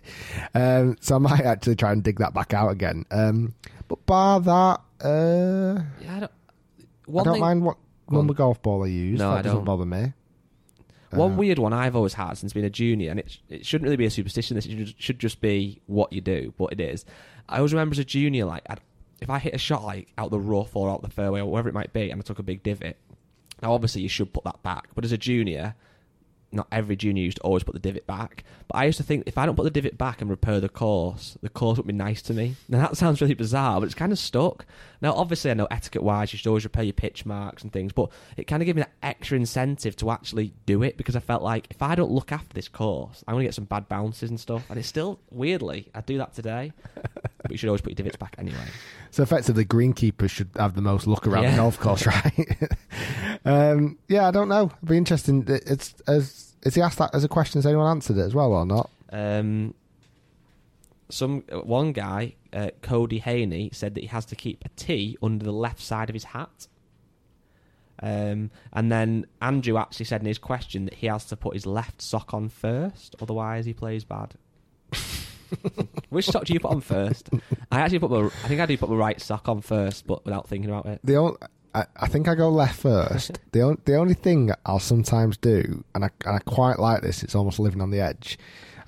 [0.54, 3.04] Um, so I might actually try and dig that back out again.
[3.12, 3.54] Um,
[3.86, 6.32] but bar that, uh, yeah, I don't,
[7.20, 7.76] I don't thing- mind what
[8.08, 9.20] Go number golf ball I use.
[9.20, 9.64] No, that I doesn't don't.
[9.64, 10.12] bother me.
[11.10, 13.84] One Uh, weird one I've always had since being a junior, and it, it shouldn't
[13.86, 14.54] really be a superstition.
[14.54, 17.04] This should, should just be what you do, but it is.
[17.48, 18.80] I always remember as a junior, like I'd,
[19.20, 21.68] if I hit a shot like out the rough or out the fairway or wherever
[21.68, 22.96] it might be, and I took a big divot.
[23.62, 25.74] Now, obviously, you should put that back, but as a junior,
[26.52, 28.44] not every junior used to always put the divot back.
[28.68, 30.68] But I used to think if I don't put the divot back and repair the
[30.68, 32.56] course, the course would be nice to me.
[32.68, 34.66] Now that sounds really bizarre, but it's kind of stuck.
[35.02, 37.92] Now, obviously, I know etiquette wise, you should always repair your pitch marks and things,
[37.92, 41.20] but it kind of gave me that extra incentive to actually do it because I
[41.20, 43.88] felt like if I don't look after this course, I'm going to get some bad
[43.88, 44.64] bounces and stuff.
[44.68, 46.72] And it's still, weirdly, I do that today.
[47.50, 48.56] But you should always put your divots back anyway.
[49.12, 51.50] So effectively, greenkeepers should have the most look around Yeah.
[51.50, 52.68] the golf course, right?
[53.44, 54.66] um, yeah, I don't know.
[54.76, 55.44] It'd be interesting.
[55.48, 57.58] It's as is he asked that as a question?
[57.58, 58.88] Has anyone answered it as well or not?
[59.10, 59.74] Um,
[61.08, 65.44] some one guy, uh, Cody Haney, said that he has to keep a T under
[65.44, 66.68] the left side of his hat.
[68.02, 71.66] Um, and then Andrew actually said in his question that he has to put his
[71.66, 74.34] left sock on first, otherwise he plays bad.
[76.10, 77.30] Which sock do you put on first?
[77.70, 80.24] I actually put my, I think I do put my right sock on first, but
[80.24, 81.00] without thinking about it.
[81.04, 81.36] The only,
[81.74, 83.38] I, I think I go left first.
[83.52, 87.22] the on, the only thing I'll sometimes do, and I, and I quite like this.
[87.22, 88.38] It's almost living on the edge.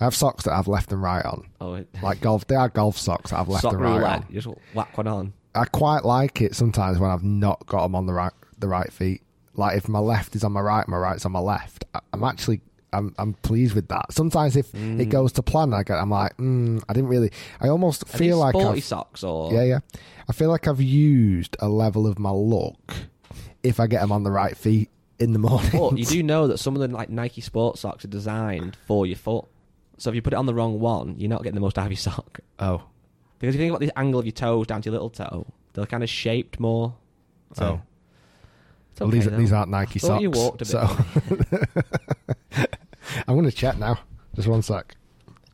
[0.00, 2.46] I have socks that I have left and right on, Oh, it, like golf.
[2.48, 4.20] They are golf socks that I've left sock and right roulette.
[4.22, 4.26] on.
[4.30, 5.32] You just whack one on.
[5.54, 8.92] I quite like it sometimes when I've not got them on the right the right
[8.92, 9.22] feet.
[9.54, 11.84] Like if my left is on my right, my right's on my left.
[11.94, 12.62] I, I'm actually
[12.92, 14.12] I'm I'm pleased with that.
[14.12, 17.30] Sometimes if it goes to plan, I get I'm like mm, I didn't really.
[17.60, 19.78] I almost Are feel like sporty I've, socks or yeah yeah.
[20.28, 22.94] I feel like I've used a level of my look
[23.62, 25.70] if I get them on the right feet in the morning.
[25.72, 29.06] But you do know that some of the like Nike sports socks are designed for
[29.06, 29.46] your foot.
[29.98, 31.86] So if you put it on the wrong one, you're not getting the most out
[31.86, 32.40] of your sock.
[32.58, 32.82] oh
[33.38, 35.46] Because if you think about the angle of your toes down to your little toe,
[35.72, 36.94] they're kind of shaped more.
[37.54, 37.82] So oh.
[38.90, 40.22] it's Well, these these aren't Nike socks.
[40.22, 40.70] you walked a bit.
[40.70, 42.34] so
[43.28, 43.98] I'm going to check now.
[44.34, 44.96] Just one sec.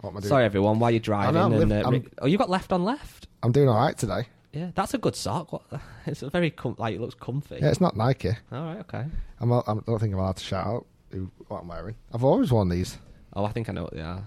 [0.00, 0.28] What am I doing?
[0.28, 0.78] Sorry, everyone.
[0.78, 3.26] While you're driving, I'm and liv- uh, I'm- oh, you got left on left.
[3.42, 4.26] I'm doing all right today.
[4.52, 5.52] Yeah, that's a good sock.
[5.52, 5.62] What,
[6.06, 7.58] it's a very com- like it looks comfy.
[7.60, 8.30] Yeah, it's not Nike.
[8.52, 9.04] All right, okay.
[9.40, 11.96] I'm, al- I don't think I'm allowed to shout out who, what I'm wearing.
[12.14, 12.98] I've always worn these.
[13.34, 14.26] Oh, I think I know what they are.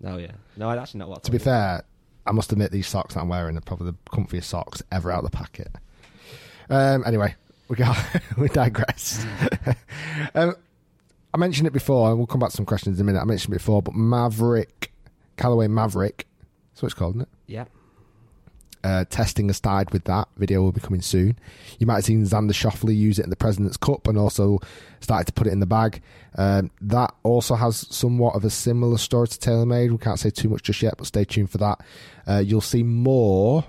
[0.00, 1.24] No, yeah, no, I actually know what.
[1.24, 1.82] To be fair,
[2.26, 5.24] I must admit these socks that I'm wearing are probably the comfiest socks ever out
[5.24, 5.68] of the packet.
[6.70, 7.34] Um, anyway,
[7.68, 7.96] we got
[8.38, 9.24] we digress.
[10.34, 10.54] um,
[11.34, 13.20] I mentioned it before, and we'll come back to some questions in a minute.
[13.20, 14.92] I mentioned it before, but Maverick,
[15.36, 16.26] Callaway Maverick,
[16.72, 17.28] that's what it's called, isn't it?
[17.46, 17.64] yeah,
[18.84, 20.28] Uh, testing has started with that.
[20.36, 21.38] Video will be coming soon.
[21.78, 24.58] You might have seen Xander Schauffele use it in the President's Cup and also
[25.00, 26.02] started to put it in the bag.
[26.36, 29.90] Um, that also has somewhat of a similar story to TaylorMade.
[29.90, 31.80] We can't say too much just yet, but stay tuned for that.
[32.28, 33.64] Uh, you'll see more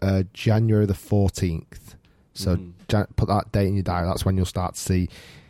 [0.00, 1.94] uh, January the 14th.
[2.34, 2.72] So Mm.
[2.88, 4.06] Jan- put that date in your diary.
[4.06, 5.08] That's when you'll start to see.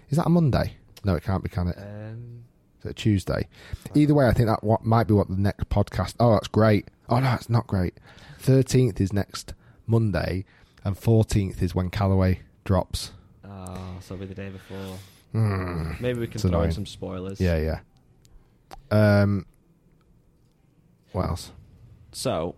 [0.09, 0.77] Is that a Monday?
[1.07, 1.77] No, it can't be, can it?
[1.79, 2.43] um,
[2.81, 3.47] Is it a Tuesday?
[3.95, 6.15] Either way, I think that what might be what the next podcast.
[6.19, 6.89] Oh, that's great.
[7.09, 7.95] Oh no, it's not great.
[8.41, 9.55] Thirteenth is next
[9.87, 10.45] Monday,
[10.85, 13.13] and fourteenth is when Callaway drops.
[13.45, 14.99] oh, so it'll be the day before.
[15.31, 15.93] Hmm.
[16.01, 17.41] Maybe we can throw in some spoilers.
[17.41, 17.81] Yeah, yeah.
[18.91, 19.47] Um,
[21.13, 21.53] what else?
[22.11, 22.57] So,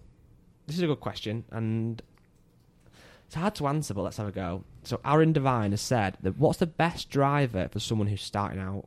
[0.66, 2.00] this is a good question, and
[3.26, 4.64] it's hard to answer, but let's have a go.
[4.88, 8.87] So, Aaron Devine has said that what's the best driver for someone who's starting out?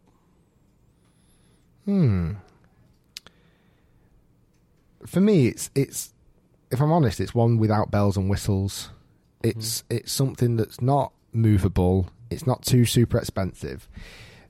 [1.86, 2.34] Hmm.
[5.06, 6.14] For me, it's it's.
[6.70, 8.90] If I'm honest, it's one without bells and whistles.
[9.44, 12.10] It's it's something that's not movable.
[12.30, 13.88] It's not too super expensive.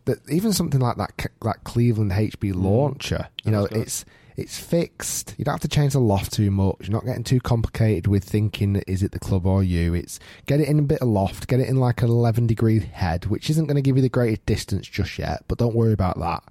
[0.05, 3.81] That even something like that, that Cleveland HB launcher, you know, That's good.
[3.81, 5.35] it's it's fixed.
[5.37, 6.77] You don't have to change the loft too much.
[6.81, 9.93] You're not getting too complicated with thinking is it the club or you.
[9.93, 12.79] It's get it in a bit of loft, get it in like an 11 degree
[12.79, 15.93] head, which isn't going to give you the greatest distance just yet, but don't worry
[15.93, 16.43] about that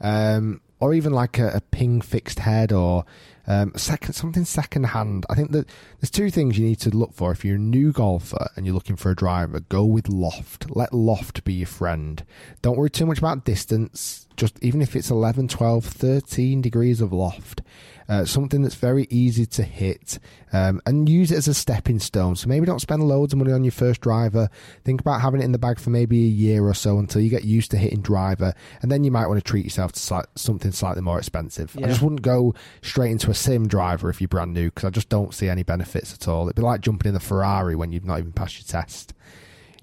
[0.00, 3.04] um, or even like a, a ping fixed head or
[3.46, 5.26] um, second something second hand.
[5.30, 5.68] I think that
[6.00, 8.74] there's two things you need to look for if you're a new golfer and you're
[8.74, 9.60] looking for a driver.
[9.60, 10.66] Go with loft.
[10.74, 12.24] Let loft be your friend.
[12.62, 14.26] Don't worry too much about distance.
[14.36, 17.62] Just even if it's 11, 12, 13 degrees of loft.
[18.08, 20.18] Uh, something that's very easy to hit
[20.52, 22.36] um, and use it as a stepping stone.
[22.36, 24.48] So maybe don't spend loads of money on your first driver.
[24.84, 27.30] Think about having it in the bag for maybe a year or so until you
[27.30, 30.26] get used to hitting driver, and then you might want to treat yourself to slight,
[30.36, 31.76] something slightly more expensive.
[31.82, 34.90] I just wouldn't go straight into a sim driver if you're brand new because I
[34.90, 36.44] just don't see any benefits at all.
[36.46, 39.14] It'd be like jumping in the Ferrari when you've not even passed your test.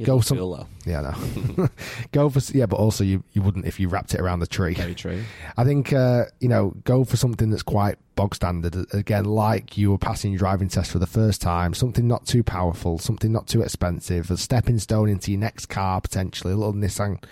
[0.06, 0.68] Go some-.
[0.86, 1.70] Yeah, no.
[2.12, 4.74] go for yeah, but also you you wouldn't if you wrapped it around the tree.
[4.74, 5.24] Very true.
[5.58, 8.76] I think uh, you know go for something that's quite bog standard.
[8.94, 12.44] Again, like you were passing your driving test for the first time, something not too
[12.44, 16.74] powerful, something not too expensive, a stepping stone into your next car potentially, a little
[16.74, 17.24] Nissan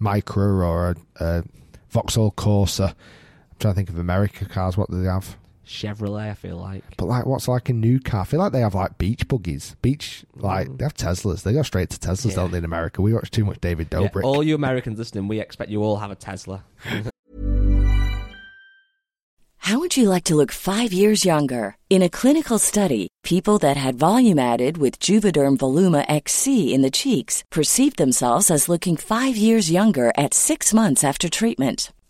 [0.00, 1.44] Micra or a, a
[1.90, 2.90] Vauxhall Corsa.
[2.90, 4.76] I'm trying to think of America cars.
[4.76, 5.36] What do they have?
[5.66, 6.30] Chevrolet.
[6.30, 6.84] I feel like.
[6.96, 8.22] But like, what's like a new car?
[8.22, 10.78] I feel like they have like beach buggies, beach like mm.
[10.78, 11.42] they have Teslas.
[11.42, 12.36] They go straight to Teslas, Yeah.
[12.36, 12.58] don't they?
[12.58, 14.24] In America, we watch too much David Yeah, Dobrik.
[14.24, 16.64] all you Americans listening, we expect you all have a Tesla.
[19.58, 21.78] How would you like to look five years younger?
[21.88, 26.90] In a clinical study, people that had volume added with Juvederm Voluma XC in the
[26.90, 31.94] cheeks perceived themselves as looking five years younger at six months after treatment.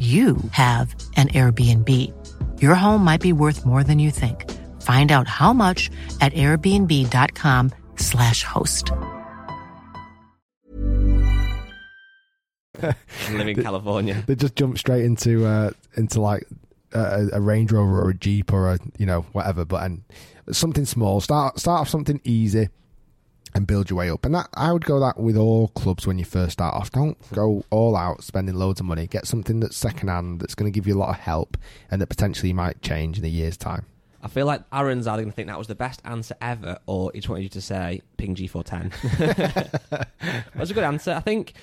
[0.00, 1.88] you have an Airbnb.
[2.62, 4.50] Your home might be worth more than you think.
[4.80, 5.90] Find out how much
[6.22, 8.92] at airbnb.com/slash host.
[12.80, 14.24] Live in California.
[14.26, 16.48] They just jump straight into uh, into like
[16.92, 20.02] a, a Range Rover or a Jeep or a you know whatever, but and
[20.50, 21.20] something small.
[21.20, 22.70] Start start off something easy
[23.54, 24.24] and build your way up.
[24.24, 26.90] And that I would go that with all clubs when you first start off.
[26.90, 29.06] Don't go all out spending loads of money.
[29.06, 31.56] Get something that's second hand that's going to give you a lot of help
[31.90, 33.86] and that potentially might change in a year's time.
[34.22, 37.10] I feel like Aaron's either going to think that was the best answer ever, or
[37.14, 40.06] he just wanted you to say ping G410.
[40.54, 41.12] That's a good answer.
[41.12, 41.54] I think,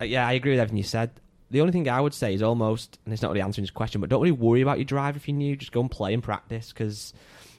[0.00, 1.12] uh, yeah, I agree with everything you said.
[1.52, 4.00] The only thing I would say is almost, and it's not really answering his question,
[4.00, 5.54] but don't really worry about your drive if you're new.
[5.54, 7.14] Just go and play and practice because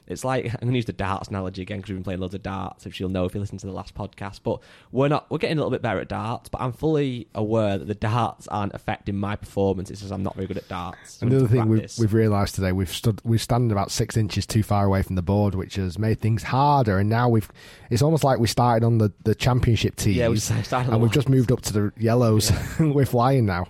[0.08, 2.34] it's like I'm going to use the darts analogy again because we've been playing loads
[2.34, 2.86] of darts.
[2.86, 5.30] If you'll know if you listen to the last podcast, but we're not.
[5.30, 8.48] We're getting a little bit better at darts, but I'm fully aware that the darts
[8.48, 9.90] aren't affecting my performance.
[9.90, 11.14] It's just I'm not very good at darts.
[11.14, 14.62] So Another thing we've, we've realised today, we've stood we're standing about six inches too
[14.62, 16.98] far away from the board, which has made things harder.
[16.98, 17.50] And now we've
[17.90, 21.02] it's almost like we started on the, the championship tees, Yeah, we started on and
[21.02, 22.50] we've just moved up to the yellows.
[22.80, 23.68] we're flying now.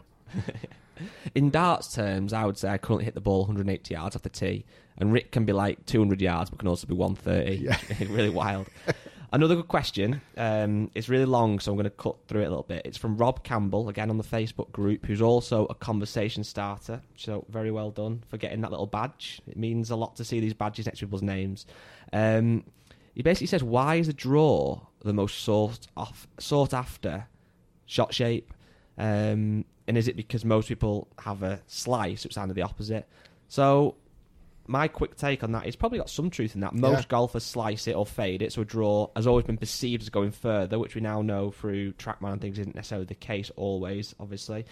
[1.34, 4.28] In darts terms, I would say I currently hit the ball 180 yards off the
[4.28, 4.64] tee,
[4.98, 8.06] and Rick can be like 200 yards, but can also be 130.
[8.12, 8.68] really wild.
[9.30, 10.22] Another good question.
[10.38, 12.82] Um, it's really long, so I'm going to cut through it a little bit.
[12.86, 17.02] It's from Rob Campbell, again on the Facebook group, who's also a conversation starter.
[17.16, 19.42] So very well done for getting that little badge.
[19.46, 21.66] It means a lot to see these badges next to people's names.
[22.12, 22.64] Um,
[23.14, 27.26] he basically says, "Why is a draw the most sought off, sought after
[27.84, 28.52] shot shape?
[28.96, 32.62] Um, and is it because most people have a slice, which is kind of the
[32.62, 33.06] opposite?
[33.48, 33.96] So,
[34.68, 36.74] my quick take on that is probably got some truth in that.
[36.74, 37.08] Most Yeah.
[37.08, 40.30] golfers slice it or fade it, so a draw has always been perceived as going
[40.30, 44.64] further, which we now know through TrackMan and things isn't necessarily the case always, obviously.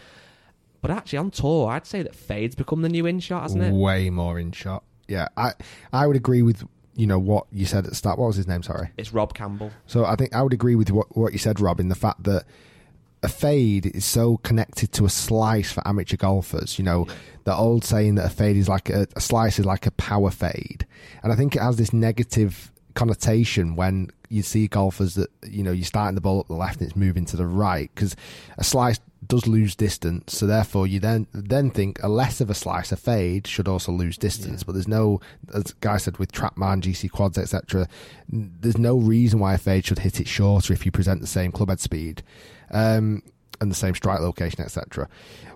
[0.83, 3.73] But actually, on tour, I'd say that fade's become the new in shot, hasn't it?
[3.73, 4.85] Way more in shot.
[5.09, 5.53] Yeah, I
[5.93, 8.19] I would agree with you know what you said at the start.
[8.19, 8.63] What was his name?
[8.63, 8.91] Sorry.
[8.97, 9.71] It's Rob Campbell.
[9.87, 12.23] So I think I would agree with what what you said, Rob, in the fact
[12.25, 12.45] that
[13.23, 16.79] a fade is so connected to a slice for amateur golfers.
[16.79, 17.07] You know,
[17.45, 20.31] the old saying that a fade is like a, a slice is like a power
[20.31, 20.87] fade,
[21.23, 25.71] and I think it has this negative connotation when you see golfers that you know
[25.71, 28.17] you're starting the ball up the left and it's moving to the right because
[28.59, 28.99] a slice
[29.29, 32.97] does lose distance so therefore you then then think a less of a slice a
[32.97, 34.63] fade should also lose distance.
[34.63, 35.21] But there's no
[35.55, 37.89] as guy said with TrackMan gc quads etc
[38.29, 41.53] there's no reason why a fade should hit it shorter if you present the same
[41.53, 42.23] clubhead speed
[42.71, 43.23] um,
[43.61, 45.09] and the same strike location etc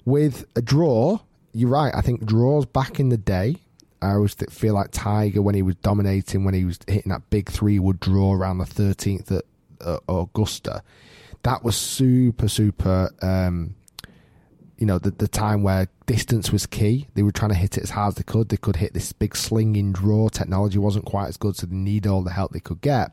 [0.05, 1.19] with a draw
[1.53, 3.57] you're right i think draws back in the day
[4.03, 7.51] I always feel like Tiger when he was dominating, when he was hitting that big
[7.51, 9.45] three wood draw around the 13th at
[9.81, 10.83] uh, Augusta.
[11.43, 13.11] That was super, super.
[13.23, 13.75] Um,
[14.77, 17.07] you know, the, the time where distance was key.
[17.15, 18.49] They were trying to hit it as hard as they could.
[18.49, 20.29] They could hit this big slinging draw.
[20.29, 23.13] Technology wasn't quite as good, so they need all the help they could get.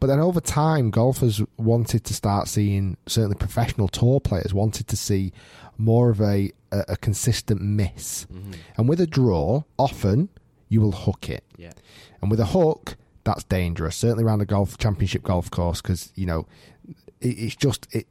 [0.00, 4.96] But then over time, golfers wanted to start seeing, certainly professional tour players wanted to
[4.96, 5.32] see
[5.78, 8.26] more of a, a, a consistent miss.
[8.26, 8.52] Mm-hmm.
[8.76, 10.28] And with a draw, often
[10.68, 11.44] you will hook it.
[11.56, 11.72] Yeah.
[12.20, 13.96] And with a hook, that's dangerous.
[13.96, 16.46] Certainly around a golf championship golf course, because you know
[17.20, 18.06] it's just it.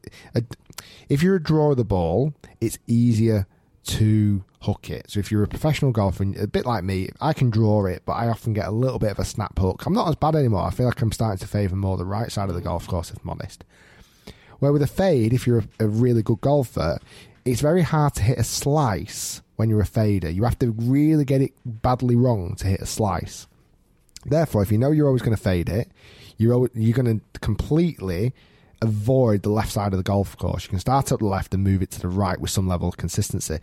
[1.08, 3.46] If you're a draw of the ball, it's easier
[3.84, 5.10] to hook it.
[5.10, 8.14] So if you're a professional golfer, a bit like me, I can draw it, but
[8.14, 9.84] I often get a little bit of a snap hook.
[9.84, 10.66] I'm not as bad anymore.
[10.66, 13.10] I feel like I'm starting to favour more the right side of the golf course,
[13.10, 13.64] if I'm honest.
[14.58, 16.98] Where with a fade, if you're a, a really good golfer,
[17.44, 20.30] it's very hard to hit a slice when you're a fader.
[20.30, 23.46] You have to really get it badly wrong to hit a slice.
[24.24, 25.90] Therefore, if you know you're always going to fade it,
[26.38, 28.32] you're always, you're going to completely
[28.82, 30.64] avoid the left side of the golf course.
[30.64, 32.88] You can start up the left and move it to the right with some level
[32.88, 33.54] of consistency.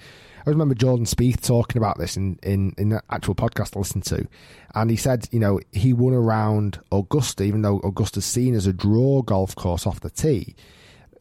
[0.45, 4.05] I remember Jordan Spieth talking about this in, in, in the actual podcast I listened
[4.05, 4.27] to.
[4.73, 8.73] And he said, you know, he won around Augusta, even though Augusta's seen as a
[8.73, 10.55] draw golf course off the tee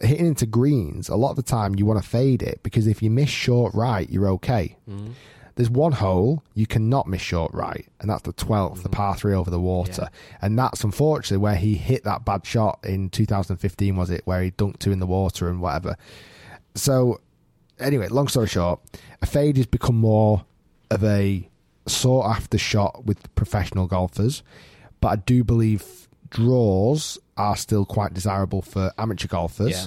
[0.01, 3.03] hitting into greens, a lot of the time you want to fade it because if
[3.03, 4.77] you miss short right, you're okay.
[4.89, 5.13] Mm.
[5.57, 8.83] There's one hole you cannot miss short right, and that's the 12th, mm.
[8.83, 10.09] the par three over the water.
[10.11, 10.39] Yeah.
[10.43, 14.23] And that's unfortunately where he hit that bad shot in 2015, was it?
[14.25, 15.97] Where he dunked two in the water and whatever.
[16.75, 17.21] So,
[17.79, 18.81] anyway, long story short,
[19.23, 20.45] a fade has become more
[20.91, 21.49] of a
[21.87, 24.43] sought after shot with professional golfers,
[25.01, 29.71] but I do believe draws are still quite desirable for amateur golfers.
[29.71, 29.87] Yeah.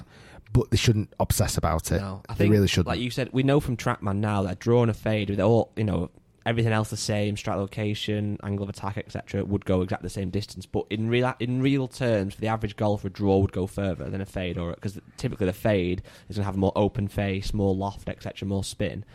[0.53, 1.99] But they shouldn't obsess about it.
[1.99, 2.87] No, I think, they really shouldn't.
[2.87, 5.39] Like you said, we know from TrackMan now that a draw and a fade with
[5.39, 6.11] all, you know,
[6.45, 10.29] everything else the same, strike location, angle of attack, etc., would go exactly the same
[10.29, 10.65] distance.
[10.65, 14.09] But in real in real terms, for the average golfer, a draw would go further
[14.09, 17.07] than a fade, or because typically the fade is going to have a more open
[17.07, 19.05] face, more loft, etc., more spin.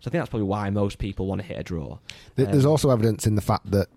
[0.00, 1.98] So I think that's probably why most people want to hit a draw.
[2.34, 3.88] There's um, also evidence in the fact that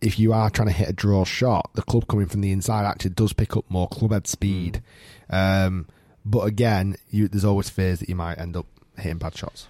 [0.00, 2.86] if you are trying to hit a draw shot, the club coming from the inside
[2.86, 4.82] actually does pick up more clubhead speed.
[5.30, 5.66] Mm.
[5.66, 5.86] Um,
[6.24, 8.66] but again, you, there's always fears that you might end up
[8.96, 9.66] hitting bad shots.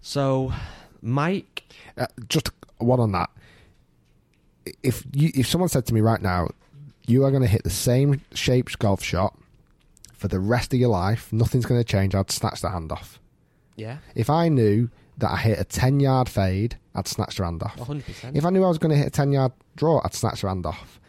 [0.00, 0.52] So,
[1.02, 1.64] Mike,
[1.96, 3.30] uh, just one on that.
[4.82, 6.48] If you, if someone said to me right now,
[7.06, 9.36] you are going to hit the same shaped golf shot
[10.12, 12.14] for the rest of your life, nothing's going to change.
[12.14, 13.20] I'd snatch the hand off.
[13.76, 13.98] Yeah.
[14.14, 17.76] If I knew that I hit a 10 yard fade, I'd snatch the hand off.
[17.76, 18.34] 100%.
[18.34, 20.48] If I knew I was going to hit a 10 yard draw, I'd snatch the
[20.48, 21.00] hand off.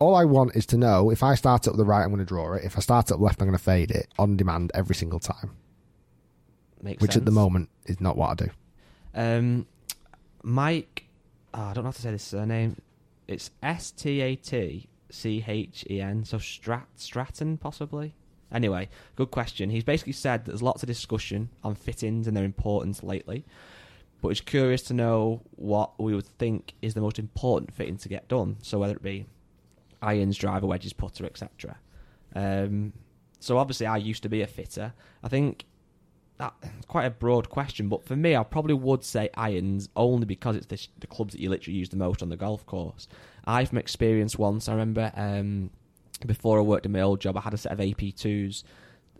[0.00, 2.24] All I want is to know if I start up the right, I'm going to
[2.24, 2.64] draw it.
[2.64, 5.56] If I start up left, I'm going to fade it on demand every single time.
[6.80, 7.22] Makes which sense.
[7.22, 8.50] at the moment is not what I do.
[9.14, 9.66] Um,
[10.42, 11.06] Mike,
[11.52, 12.80] oh, I don't know how to say this surname.
[13.26, 16.24] It's S T A T C H E N.
[16.24, 18.14] So Strat Stratton, possibly.
[18.52, 19.70] Anyway, good question.
[19.70, 23.44] He's basically said there's lots of discussion on fittings and their importance lately,
[24.22, 28.08] but he's curious to know what we would think is the most important fitting to
[28.08, 28.56] get done.
[28.62, 29.26] So whether it be
[30.02, 31.76] irons, driver, wedges, putter, etc.
[32.34, 32.92] Um,
[33.40, 34.92] so obviously, I used to be a fitter.
[35.22, 35.64] I think
[36.38, 36.54] that's
[36.86, 40.66] quite a broad question, but for me, I probably would say irons only because it's
[40.66, 43.08] the, the clubs that you literally use the most on the golf course.
[43.44, 45.70] I, from experience, once I remember um,
[46.26, 48.62] before I worked in my old job, I had a set of AP2s.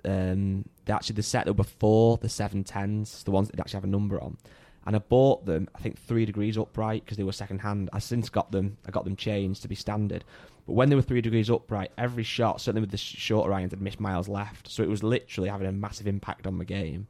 [0.05, 3.85] Um, they actually the set that were before the 710s, the ones that actually have
[3.85, 4.37] a number on.
[4.87, 7.91] And I bought them, I think three degrees upright because they were second hand.
[7.93, 10.25] I since got them, I got them changed to be standard.
[10.69, 13.81] But when they were three degrees upright, every shot, certainly with the shorter irons, had
[13.81, 14.69] missed miles left.
[14.71, 17.07] So it was literally having a massive impact on my game.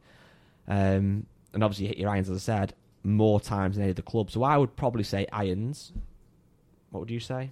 [0.69, 3.97] Um, and obviously, you hit your irons, as I said, more times than any of
[3.97, 4.31] the club.
[4.31, 5.93] So I would probably say irons.
[6.91, 7.51] What would you say?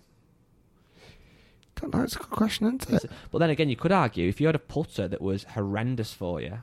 [1.74, 2.02] don't know.
[2.02, 3.10] It's a good question, isn't it?
[3.32, 6.40] But then again, you could argue if you had a putter that was horrendous for
[6.40, 6.58] you,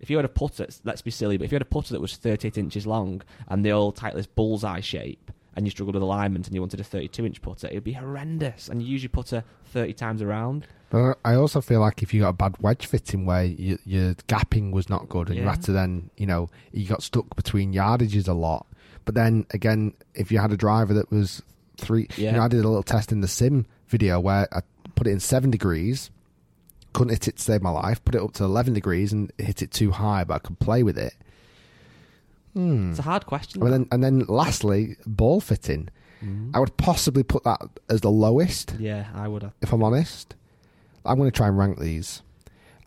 [0.00, 2.00] if you had a putter, let's be silly, but if you had a putter that
[2.00, 6.46] was 38 inches long and the old Titleist bullseye shape, and you struggled with alignment
[6.46, 8.68] and you wanted a 32 inch putter, it'd be horrendous.
[8.68, 10.66] And you usually putter 30 times around.
[10.90, 14.14] But I also feel like if you got a bad wedge fitting where you, your
[14.28, 15.50] gapping was not good and you Yeah.
[15.50, 18.66] had to then, you know, you got stuck between yardages a lot.
[19.04, 21.42] But then again, if you had a driver that was
[21.78, 24.60] three, you know, I did a little test in the sim video where I
[24.94, 26.10] put it in seven degrees,
[26.92, 29.62] couldn't hit it to save my life, put it up to 11 degrees and hit
[29.62, 31.14] it too high, but I could play with it.
[32.56, 32.90] Hmm.
[32.90, 33.62] It's a hard question.
[33.62, 35.90] And then, and then lastly, ball fitting.
[36.54, 39.52] I would possibly put that as the lowest yeah, I would have.
[39.60, 40.34] if I'm honest.
[41.04, 42.22] I'm going to try and rank these.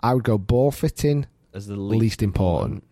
[0.02, 2.84] I would go ball fitting, As the least, least, important.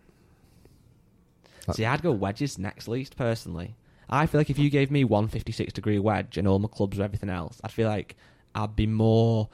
[1.72, 3.74] See, I'd go wedges next least, personally.
[4.08, 6.98] I feel like if you gave me one 56 degree wedge and all my clubs
[6.98, 8.16] or everything else, I'd feel like
[8.54, 9.48] I'd be more.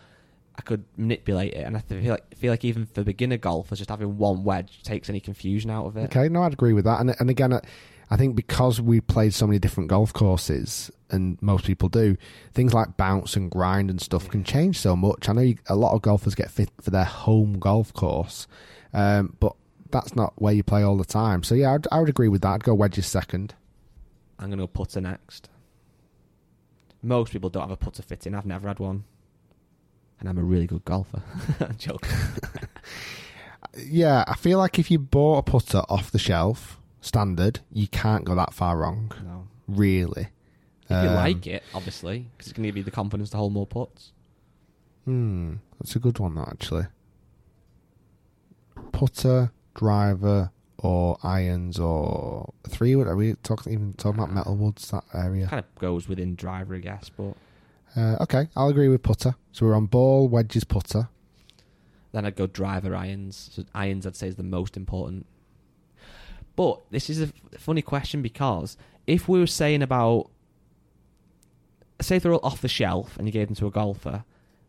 [0.57, 3.91] I could manipulate it, and I feel like feel like even for beginner golfers, just
[3.91, 6.05] having one wedge takes any confusion out of it.
[6.05, 7.01] Okay, no, I'd agree with that.
[7.01, 7.61] And and again, I-
[8.11, 12.19] I think because we played so many different golf courses, and most people do,
[12.53, 15.27] things like bounce and grind and stuff can change so much.
[15.27, 18.47] I know you, a lot of golfers get fit for their home golf course,
[18.93, 19.57] um, but
[19.91, 21.43] that's not where you play all the time.
[21.43, 22.49] So yeah, I'd, I would agree with that.
[22.53, 23.55] I'd go wedges second.
[24.39, 25.49] I'm going to go putter next.
[27.03, 28.35] Most people don't have a putter fitting.
[28.35, 29.05] I've never had one.
[30.25, 31.23] And I'm a really good golfer.
[31.79, 32.09] Joke.
[33.77, 38.25] Yeah, I feel like if you bought a putter off the shelf, standard, you can't
[38.25, 39.11] go that far wrong.
[39.25, 39.49] No.
[39.67, 40.29] Really.
[40.85, 43.37] If you Um, like it, obviously, because it's going to give you the confidence to
[43.37, 44.13] hold more putts.
[45.07, 46.85] Hmm, that's a good one, that actually.
[48.93, 53.09] Putter, driver, or irons, or three wood.
[53.09, 55.49] Are we talking even talking about metal woods that area?
[55.49, 57.35] Kind of goes within driver, I guess, but
[57.97, 59.35] Uh, okay, I'll agree with putter.
[59.53, 61.09] So we're on ball, wedges, putter.
[62.13, 63.51] then I'd go driver irons.
[63.53, 65.27] So irons, I'd say, is the most important.
[66.57, 68.77] But this is a f- funny question because
[69.07, 70.31] if we were saying about,
[72.01, 74.25] say, they're all off the shelf and you gave them to a golfer,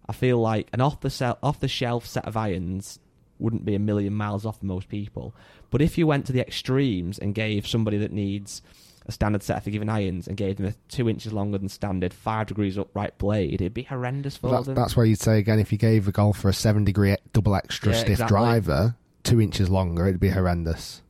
[0.08, 3.00] I feel like an off the sel- off the shelf set of irons
[3.40, 5.34] wouldn't be a million miles off for most people.
[5.70, 8.62] But if you went to the extremes and gave somebody that needs
[9.08, 12.14] a standard set for giving irons and gave them a two inches longer than standard,
[12.14, 14.76] five degrees upright blade, it'd be horrendous for That's, them.
[14.76, 17.92] that's where you'd say again if you gave a golfer a seven degree double extra
[17.92, 18.36] Yeah, stiff exactly.
[18.38, 21.02] driver, two inches longer, it'd be horrendous.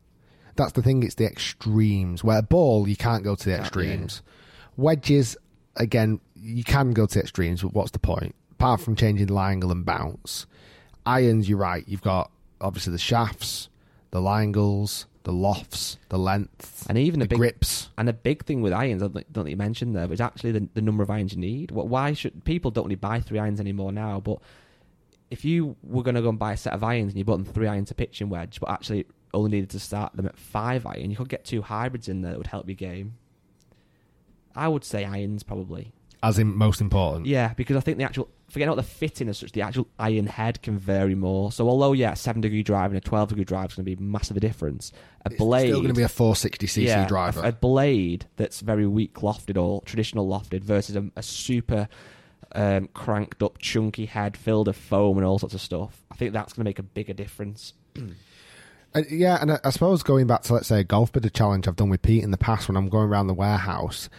[0.58, 1.04] That's the thing.
[1.04, 2.24] It's the extremes.
[2.24, 3.66] Where ball, you can't go to the Can't, yeah.
[3.66, 4.22] extremes.
[4.78, 5.36] Wedges,
[5.76, 8.36] again, you can go to the extremes, but what's the point?
[8.52, 10.46] Apart from changing the line angle and bounce,
[11.06, 11.84] irons, you're right.
[11.88, 12.32] You've got
[12.62, 13.70] obviously the shafts,
[14.12, 17.90] the lie angles, the lofts, the length, And even the a big grips.
[17.98, 20.54] And a big thing with irons, I don't think- you mentioned there, but it's actually
[20.54, 21.72] the, the number of irons you need.
[21.72, 24.20] Wh- Why should people don't really buy three irons anymore now?
[24.20, 24.40] But
[25.30, 27.44] if you were going to go and buy a set of irons and you bought
[27.44, 30.86] them three irons to pitching wedge, but actually only needed to start them at five
[30.86, 33.16] iron, you could get two hybrids in there that would help your game.
[34.56, 35.92] I would say irons probably.
[36.24, 37.26] As in most important.
[37.26, 40.28] Yeah, because I think the actual forgetting about the fitting as such, the actual iron
[40.28, 41.52] head can vary more.
[41.52, 43.96] So although yeah, a seven degree drive and a twelve degree drive is going to
[43.96, 44.92] be massive a difference.
[45.26, 47.42] A It's blade still going to be a 460cc yeah, driver.
[47.42, 51.88] A, a blade that's very weak lofted or traditional lofted versus a, a super
[52.54, 56.04] um, cranked up chunky head filled with foam and all sorts of stuff.
[56.12, 57.74] I think that's going to make a bigger difference.
[58.94, 61.68] Uh, yeah, and I, I suppose going back to let's say a golf of challenge
[61.68, 64.10] I've done with Pete in the past when I'm going around the warehouse,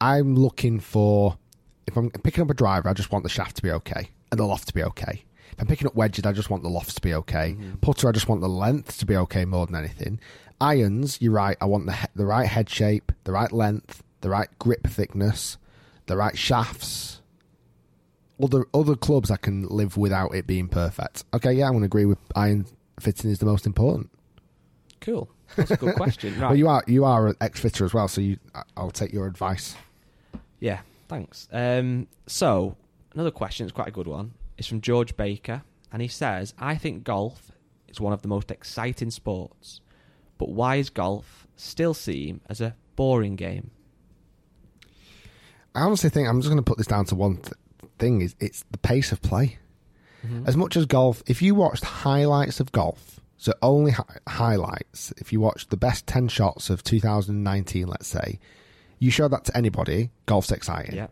[0.00, 1.38] I'm looking for
[1.86, 4.40] if I'm picking up a driver, I just want the shaft to be okay and
[4.40, 5.24] the loft to be okay.
[5.52, 7.56] If I'm picking up wedges, I just want the lofts to be okay.
[7.58, 7.76] Mm-hmm.
[7.76, 10.20] Putter, I just want the length to be okay more than anything.
[10.60, 11.56] Irons, you're right.
[11.60, 15.56] I want the he- the right head shape, the right length, the right grip thickness,
[16.06, 17.20] the right shafts.
[18.42, 21.24] Other other clubs I can live without it being perfect.
[21.32, 22.66] Okay, yeah, I'm going to agree with iron
[23.00, 24.10] fitting is the most important.
[25.00, 25.30] Cool.
[25.56, 26.34] That's a good question.
[26.40, 26.48] Right.
[26.48, 28.36] Well, you are you are an ex fitter as well, so you
[28.76, 29.74] I'll take your advice.
[30.60, 31.48] Yeah, thanks.
[31.52, 32.76] Um, so,
[33.14, 34.34] another question, it's quite a good one.
[34.58, 37.52] It's from George Baker, and he says, I think golf
[37.88, 39.80] is one of the most exciting sports,
[40.38, 43.70] but why is golf still seem as a boring game?
[45.74, 47.52] I honestly think I'm just going to put this down to one th-
[47.98, 49.58] thing: is it's the pace of play.
[50.44, 55.32] As much as golf, if you watched highlights of golf, so only hi- highlights, if
[55.32, 58.40] you watched the best ten shots of 2019, let's say,
[58.98, 60.96] you show that to anybody, golf's exciting.
[60.96, 61.08] Yeah.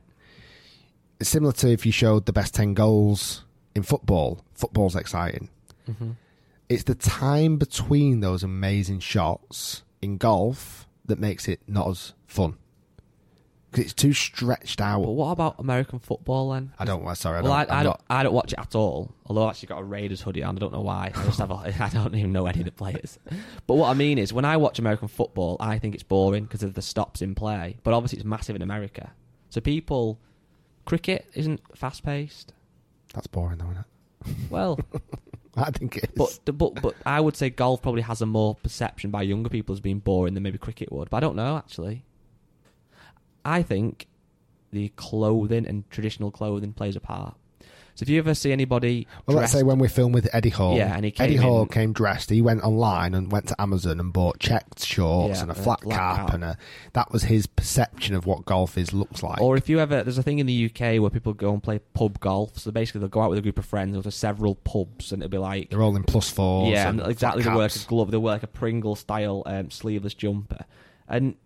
[1.20, 5.48] It's similar to if you showed the best 10 goals in football, football's exciting.
[5.88, 6.12] Mm-hmm.
[6.68, 12.56] It's the time between those amazing shots in golf that makes it not as fun.
[13.74, 15.02] 'Cause it's too stretched out.
[15.02, 16.72] But what about American football then?
[16.78, 17.02] I don't.
[17.02, 17.50] well, Sorry, I don't.
[17.50, 17.84] I, I I'm don't.
[17.84, 19.10] not- I don't watch it at all.
[19.26, 20.56] Although I actually got a Raiders hoodie on.
[20.56, 21.10] I don't know why.
[21.14, 21.50] I just have.
[21.50, 23.18] A, I don't even know any of the players.
[23.66, 26.62] But what I mean is, when I watch American football, I think it's boring because
[26.62, 27.76] of the stops in play.
[27.82, 29.10] But obviously, it's massive in America.
[29.50, 30.20] So people,
[30.84, 32.52] cricket isn't fast paced.
[33.12, 34.50] That's boring, though, isn't it?
[34.50, 34.78] Well,
[35.56, 36.38] I think it is.
[36.44, 39.72] but but but I would say golf probably has a more perception by younger people
[39.72, 41.10] as being boring than maybe cricket would.
[41.10, 42.04] But I don't know actually.
[43.44, 44.06] I think
[44.72, 47.34] the clothing and traditional clothing plays a part.
[47.96, 50.76] So if you ever see anybody, Well, let's say when we filmed with Eddie Hall.
[50.76, 52.28] Yeah, and he Eddie Hall in- came dressed.
[52.28, 55.80] He went online and went to Amazon and bought checked shorts Yeah, and a flat
[55.82, 56.34] cap, cap.
[56.34, 56.58] and a,
[56.94, 59.40] that was his perception of what golf is looks like.
[59.40, 61.78] Or if you ever, there's a thing in the UK where people go and play
[61.92, 62.58] pub golf.
[62.58, 65.22] So basically, they'll go out with a group of friends, go to several pubs, and
[65.22, 66.72] it'll be like, They're all in plus fours.
[66.72, 67.44] yeah, exactly.
[67.44, 68.10] They wear a glove.
[68.10, 70.64] They wear like a Pringle style um, sleeveless jumper.
[71.06, 71.36] And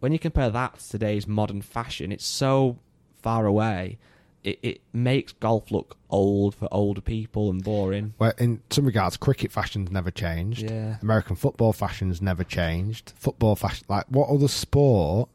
[0.00, 2.78] when you compare that to today's modern fashion, it's so
[3.20, 3.98] far away.
[4.44, 8.14] It, it makes golf look old for older people and boring.
[8.18, 10.70] Well, in some regards, cricket fashion's never changed.
[10.70, 10.96] Yeah.
[11.02, 13.12] American football fashion's never changed.
[13.16, 15.28] Football fashion, like what other sport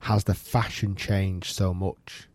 [0.00, 2.28] has the fashion changed so much?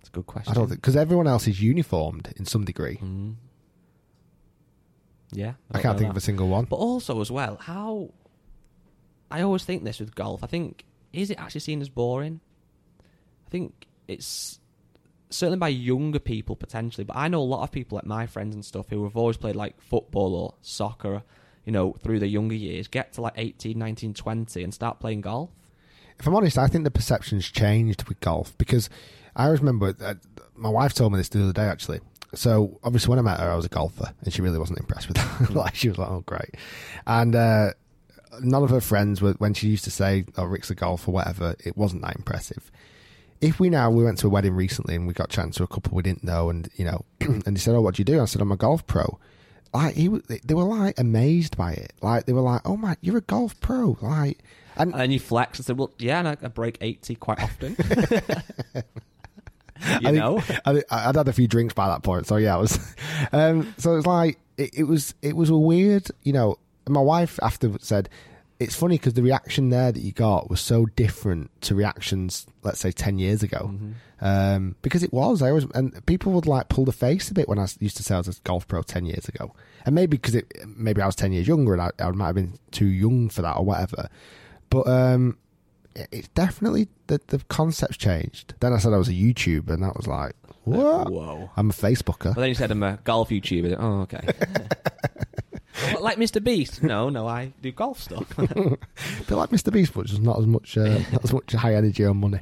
[0.00, 0.50] It's a good question.
[0.50, 2.96] I don't think because everyone else is uniformed in some degree.
[2.96, 3.36] Mm.
[5.30, 6.66] Yeah, I don't can't think of a single one.
[6.66, 8.10] But also as well, how
[9.30, 10.42] I always think this with golf.
[10.42, 12.40] I think is it actually seen as boring?
[13.46, 14.58] I think it's
[15.30, 18.54] certainly by younger people potentially, but I know a lot of people like my friends
[18.54, 21.22] and stuff who have always played like football or soccer,
[21.64, 25.22] you know, through their younger years, get to like 18, 19, 20 and start playing
[25.22, 25.50] golf.
[26.18, 28.90] If I'm honest, I think the perception's changed with golf because
[29.36, 30.14] I remember uh,
[30.56, 32.00] my wife told me this the other day actually.
[32.34, 35.08] So obviously when I met her, I was a golfer, and she really wasn't impressed
[35.08, 35.54] with that.
[35.54, 36.56] like she was like, "Oh, great,"
[37.06, 37.70] and uh,
[38.40, 41.12] none of her friends were when she used to say, "Oh, Rick's a golf" or
[41.12, 41.54] whatever.
[41.64, 42.70] It wasn't that impressive.
[43.40, 45.66] If we now we went to a wedding recently and we got chatting to a
[45.68, 48.20] couple we didn't know, and you know, and he said, "Oh, what do you do?"
[48.20, 49.18] I said, "I'm a golf pro."
[49.74, 51.92] Like he, they were like amazed by it.
[52.00, 54.38] Like they were like, "Oh my, you're a golf pro!" Like,
[54.76, 57.42] and And then you flex and said, well, yeah, and I, I break 80 quite
[57.42, 57.76] often.
[58.78, 58.82] you
[59.82, 60.38] I think- know?
[60.64, 62.78] I, think- I'd had a few drinks by that point, so yeah, I was.
[63.32, 65.12] Um, so it's like it, it was.
[65.22, 66.56] It was a weird, you know.
[66.88, 68.08] And My wife after said,
[68.58, 72.80] "It's funny because the reaction there that you got was so different to reactions, let's
[72.80, 73.72] say, ten years ago."
[74.20, 77.48] Um, because it was, I always and people would like pull the face a bit
[77.48, 79.54] when I used to say I was a golf pro ten years ago,
[79.86, 82.34] and maybe because it maybe I was ten years younger and I, I might have
[82.34, 84.08] been too young for that or whatever.
[84.70, 85.38] But um,
[85.94, 88.54] it- it's definitely the the concept's changed.
[88.60, 90.34] Then I said I was a YouTuber, and that was like,
[90.64, 91.10] what?
[91.12, 91.48] Whoa.
[91.56, 92.26] I'm a Facebooker.
[92.26, 93.76] Well, then you said I'm a golf YouTuber.
[93.78, 94.20] Oh, okay.
[95.92, 96.42] What, like Mr.
[96.42, 96.82] Beast?
[96.82, 98.36] No, no, I do golf stuff.
[98.36, 99.72] Bit like Mr.
[99.72, 102.40] Beast, but just not as much, uh, not as much high energy on money.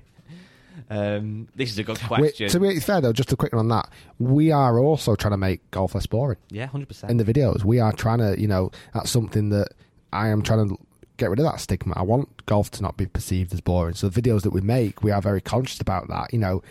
[0.91, 2.45] um, this is a good question.
[2.47, 3.89] We- to be fair though, just a quick one on that,
[4.19, 7.11] we are also trying to make golf less boring yeah, hundred percent.
[7.11, 7.65] in the videos.
[7.65, 9.69] We are trying to, you know, that's something that
[10.13, 10.79] I am trying to
[11.17, 11.95] get rid of that stigma.
[11.97, 13.95] I want golf to not be perceived as boring.
[13.95, 16.63] So the videos that we make, we are very conscious about that, you know.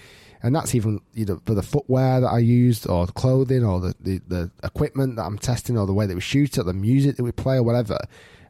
[0.45, 3.79] And that's even you know for the footwear that I used, or the clothing, or
[3.79, 6.63] the, the, the equipment that I'm testing, or the way that we shoot it, or
[6.65, 7.97] the music that we play, or whatever.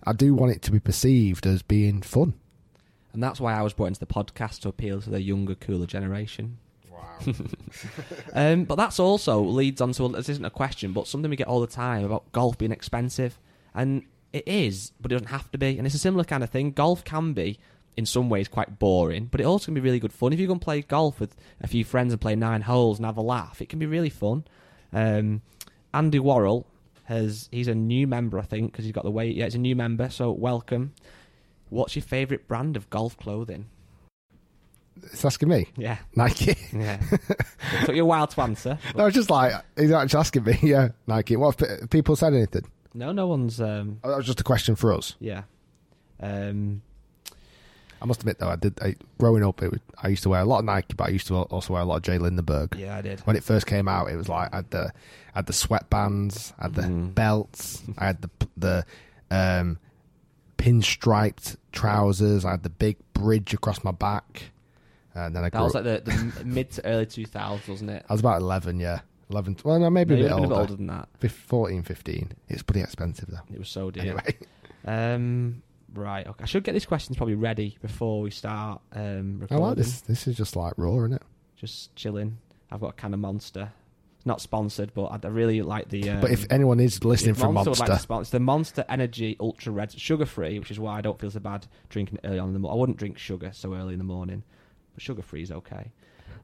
[0.05, 2.33] I do want it to be perceived as being fun.
[3.13, 5.85] And that's why I was brought into the podcast to appeal to the younger, cooler
[5.85, 6.57] generation.
[6.91, 7.33] Wow.
[8.33, 11.47] um, but that's also leads on to this isn't a question, but something we get
[11.47, 13.39] all the time about golf being expensive,
[13.73, 15.77] and it is, but it doesn't have to be.
[15.77, 16.73] And it's a similar kind of thing.
[16.73, 17.57] Golf can be,
[17.97, 20.33] in some ways, quite boring, but it also can be really good fun.
[20.33, 23.05] If you go and play golf with a few friends and play nine holes and
[23.05, 24.43] have a laugh, it can be really fun.
[24.91, 25.41] Um,
[25.93, 26.65] Andy Worrell
[27.05, 29.35] has he's a new member, I think, because he's got the weight.
[29.35, 30.93] Yeah, he's a new member, so welcome.
[31.69, 33.67] What's your favourite brand of golf clothing?
[35.03, 35.97] It's asking me, Yeah.
[36.15, 36.55] Nike.
[36.73, 37.01] Yeah.
[37.11, 38.79] it took you a while to answer.
[38.87, 40.57] but- No, it's just like he's actually asking me.
[40.63, 41.35] Yeah, Nike.
[41.35, 42.63] What people said anything?
[42.93, 43.59] No, no one's.
[43.59, 45.15] Um, Oh, that was just a question for us.
[45.19, 45.43] yeah.
[46.21, 46.81] Um,
[48.05, 48.79] I must admit though, I did.
[48.83, 51.09] I, growing up, it was, I used to wear a lot of Nike, but I
[51.09, 52.75] used to also wear a lot of J.Lindeberg.
[52.77, 53.19] yeah, I did.
[53.21, 54.93] When it first came out, it was like I had the
[55.33, 57.15] I had the sweatbands, I had the Mm.
[57.15, 58.85] belts, I had the the
[59.31, 59.79] um,
[60.57, 64.43] pinstriped trousers, I had the big bridge across my back,
[65.15, 68.05] and then I That was like the, the mid to early 2000s, wasn't it?
[68.07, 68.99] I was about eleven, yeah,
[69.31, 69.57] eleven.
[69.63, 70.45] Well, no, maybe, Maybe a bit older.
[70.45, 71.09] a bit older than that.
[71.19, 72.33] Fif- 14, 15.
[72.49, 73.39] It's pretty expensive though.
[73.51, 74.03] It was so dear.
[74.03, 74.35] Anyway,
[74.87, 75.63] Um,
[75.97, 76.25] right.
[76.25, 76.43] Okay.
[76.43, 80.01] I should get these questions probably ready before we start um, I like this.
[80.01, 81.21] This is just like raw, isn't it?
[81.55, 82.37] Just chilling.
[82.71, 83.71] I've got a can of Monster.
[84.17, 86.09] It's not sponsored, but I I really like the.
[86.09, 89.37] Um, but if anyone is listening from Monster, Monster, like to sponsor the Monster Energy
[89.39, 92.39] Ultra Red, sugar free, which is why I don't feel so bad drinking it early
[92.39, 92.77] on in the morning.
[92.77, 94.43] I wouldn't drink sugar so early in the morning,
[94.93, 95.91] but sugar free is okay.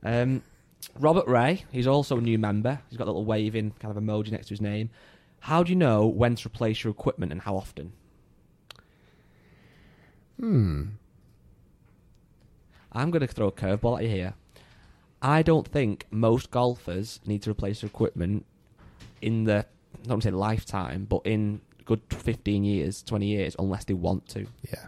[0.03, 0.43] Um,
[0.99, 2.79] Robert Ray, he's also a new member.
[2.89, 4.89] He's got a little waving kind of emoji next to his name.
[5.39, 7.93] How do you know when to replace your equipment and how often?
[10.41, 10.83] Hmm,
[12.91, 14.33] I'm going to throw a curveball at you here.
[15.21, 18.45] I don't think most golfers need to replace their equipment
[19.21, 23.55] in the, I don't want to say lifetime, but in good 15 years, 20 years,
[23.59, 24.47] unless they want to.
[24.69, 24.87] yeah,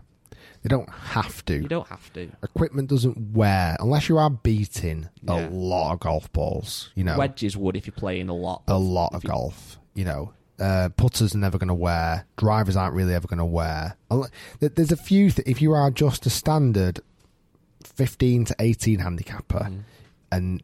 [0.63, 1.55] they don't have to.
[1.61, 2.29] You don't have to.
[2.41, 5.47] Equipment doesn't wear unless you are beating Yeah.
[5.47, 6.89] a lot of golf balls.
[6.95, 8.63] You know, Wedges would if you're playing a lot.
[8.67, 9.77] a lot of golf.
[9.93, 10.33] You know,
[10.63, 12.25] uh, putters are never going to wear.
[12.37, 13.97] Drivers aren't really ever going to wear.
[14.59, 15.29] There's a few.
[15.31, 17.01] Th- if you are just a standard
[17.83, 19.79] 15 to 18 handicapper Mm.
[20.31, 20.61] and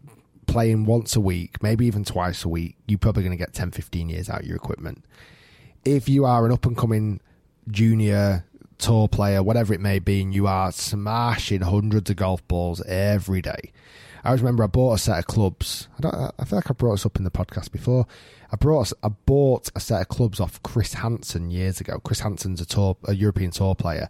[0.47, 3.71] playing once a week, maybe even twice a week, you're probably going to get 10,
[3.71, 5.03] 15 years out of your equipment.
[5.85, 7.19] If you are an up and coming
[7.69, 8.45] junior
[8.77, 13.41] tour player, whatever it may be, and you are smashing hundreds of golf balls every
[13.41, 13.71] day.
[14.23, 15.87] I always remember I bought a set of clubs.
[15.97, 16.15] I don't.
[16.37, 18.05] I feel like I brought this up in the podcast before.
[18.51, 18.91] I brought.
[19.03, 21.99] I bought a set of clubs off Chris Hanson years ago.
[21.99, 24.09] Chris Hanson's a tour, a European tour player,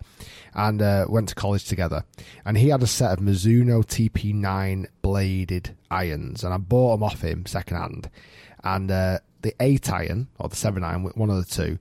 [0.53, 2.03] and uh, went to college together.
[2.45, 7.21] And he had a set of Mizuno TP9 bladed irons, and I bought them off
[7.21, 8.09] him second hand.
[8.63, 11.77] And uh, the eight iron or the seven iron, one of the two,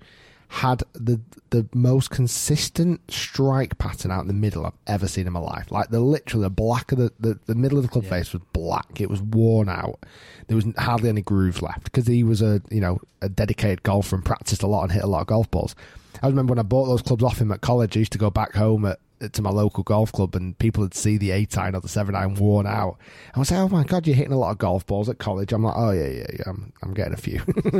[0.49, 1.21] had the
[1.51, 5.71] the most consistent strike pattern out in the middle I've ever seen in my life.
[5.71, 8.43] Like the literally the black of the, the, the middle of the club face was
[8.53, 9.01] black.
[9.01, 10.01] It was worn out.
[10.47, 14.17] There was hardly any grooves left because he was a you know a dedicated golfer
[14.17, 15.75] and practiced a lot and hit a lot of golf balls.
[16.23, 17.97] I remember when I bought those clubs off him at college.
[17.97, 20.95] I used to go back home at to my local golf club and people would
[20.95, 22.99] see the eight iron or the seven iron worn out.
[23.35, 25.53] I would say, "Oh my god, you're hitting a lot of golf balls at college."
[25.53, 27.41] I'm like, "Oh yeah, yeah, yeah, I'm, I'm getting a few,"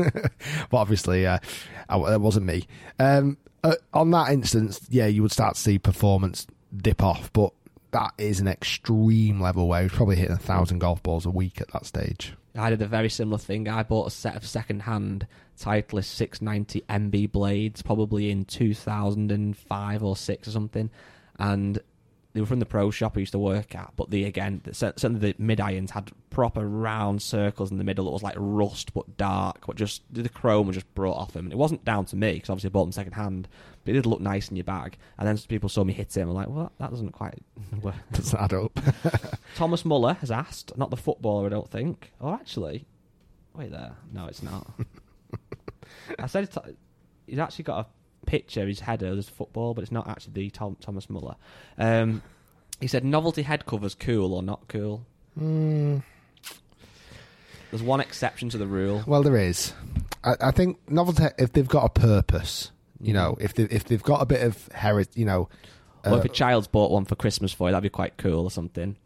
[0.71, 1.39] but obviously, uh,
[1.89, 2.67] I, it wasn't me.
[2.99, 7.53] Um, uh, on that instance, yeah, you would start to see performance dip off, but
[7.91, 11.61] that is an extreme level where he's probably hitting a thousand golf balls a week
[11.61, 12.35] at that stage.
[12.57, 13.69] I did a very similar thing.
[13.69, 15.27] I bought a set of second-hand
[15.59, 20.91] Titleist 690 MB blades, probably in 2005 or six or something,
[21.39, 21.79] and
[22.35, 23.93] they were from the pro shop I used to work at.
[23.97, 28.05] But the again, the- certainly the mid irons had proper round circles in the middle
[28.05, 31.47] that was like rust but dark, but just the chrome was just brought off them.
[31.47, 33.49] And it wasn't down to me because obviously I bought them second hand,
[33.85, 34.99] but it did look nice in your bag.
[35.19, 37.39] And then people saw me hit it and were like, "Well, that doesn't quite."
[37.83, 38.79] work." Doesn't add up.
[39.57, 42.13] Thomas Muller has asked, not the footballer, I don't think.
[42.21, 42.85] Oh, actually,
[43.55, 43.97] wait there.
[44.13, 44.67] No, it's not.
[46.19, 46.57] I said it's,
[47.27, 47.87] he's actually got a
[48.29, 48.67] picture.
[48.67, 51.35] His header there's football, but it's not actually the Tom, Thomas Muller.
[51.79, 52.23] Um,
[52.81, 55.05] he said novelty head covers cool or not cool.
[55.39, 56.03] Mm,
[57.71, 59.03] There's one exception to the rule.
[59.07, 59.73] well, there is.
[60.25, 62.71] I, I think novelty if they've got a purpose,
[63.01, 65.49] you know, if they if they've got a bit of heritage, you know.
[66.05, 68.45] or uh, if a child's bought one for Christmas for you, that'd be quite cool
[68.45, 68.97] or something.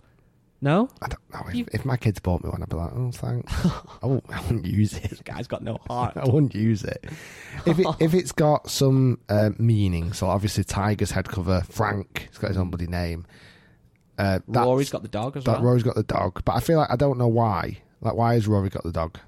[0.64, 1.48] No, I don't know.
[1.48, 3.52] If, You- if my kids bought me one, I'd be like, oh, thanks.
[4.02, 5.10] I, won't, I wouldn't use it.
[5.10, 6.16] this guy's got no heart.
[6.16, 7.04] I wouldn't use it.
[7.66, 12.38] If it if it's got some uh, meaning, so obviously Tiger's head cover, Frank, he's
[12.38, 13.26] got his own bloody name.
[14.16, 15.62] Uh, Rory's got the dog as that well.
[15.62, 17.78] Rory's got the dog, but I feel like I don't know why.
[18.00, 19.18] Like, why has Rory got the dog?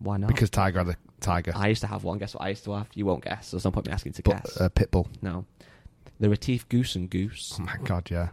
[0.00, 0.26] Why not?
[0.28, 2.18] Because Tiger had a tiger, I used to have one.
[2.18, 2.88] Guess what I used to have?
[2.92, 3.52] You won't guess.
[3.52, 4.60] There's no point me asking to but guess.
[4.60, 5.06] uh, Pitbull.
[5.22, 5.46] no.
[6.20, 7.56] The Retief Goosen Goose.
[7.58, 8.28] Oh my god, yeah.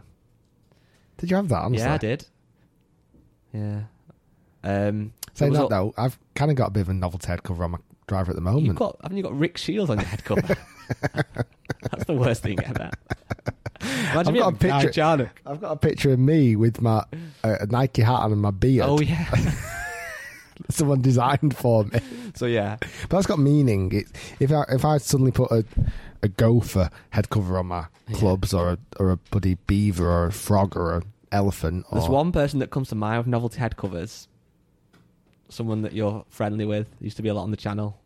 [1.18, 1.62] Did you have that?
[1.62, 1.84] Honestly?
[1.86, 2.26] Yeah, I did.
[3.52, 3.80] Yeah.
[4.62, 7.64] Um, Saying that though, I've kind of got a bit of a novelty head cover
[7.64, 8.66] on my driver at the moment.
[8.66, 10.42] You've got, haven't you got Rick Shiels on your head cover?
[11.90, 12.90] That's the worst thing ever.
[13.80, 15.30] Imagine I've got a picture-.
[15.46, 17.04] I've got a picture of me with my
[17.42, 18.86] uh, a Nike hat on and my beard.
[18.88, 19.26] Oh yeah.
[20.70, 21.98] Someone designed for me.
[22.34, 23.92] so yeah, But that's got meaning.
[23.92, 24.06] It,
[24.40, 25.64] if I if I suddenly put a
[26.24, 30.32] a gopher head cover on my clubs or a or a bloody beaver or a
[30.32, 33.76] frog or an elephant or there's one person that comes to mind with novelty head
[33.76, 34.28] covers.
[35.48, 38.00] Someone that you're friendly with used to be a lot on the channel.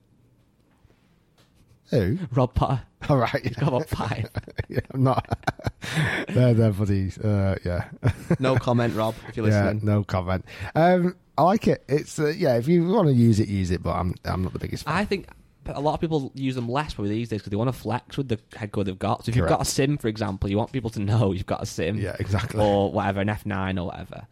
[1.90, 2.18] who?
[2.32, 2.82] Rob Potter.
[3.08, 4.28] All right, He's got about five.
[4.68, 5.24] yeah, I'm not.
[6.28, 7.88] they're they're bloody uh, yeah.
[8.40, 9.84] No comment, Rob, if you're Yeah, listening.
[9.86, 10.44] no comment.
[10.74, 11.84] Um, I like it.
[11.88, 12.56] It's uh, yeah.
[12.56, 13.82] If you want to use it, use it.
[13.82, 14.94] But I'm I'm not the biggest fan.
[14.94, 15.28] I think
[15.68, 18.16] a lot of people use them less probably these days because they want to flex
[18.16, 19.24] with the head cover they've got.
[19.24, 21.62] So if you've got a sim, for example, you want people to know you've got
[21.62, 21.98] a sim.
[21.98, 22.60] yeah, exactly.
[22.60, 24.26] or whatever, an F9 or whatever.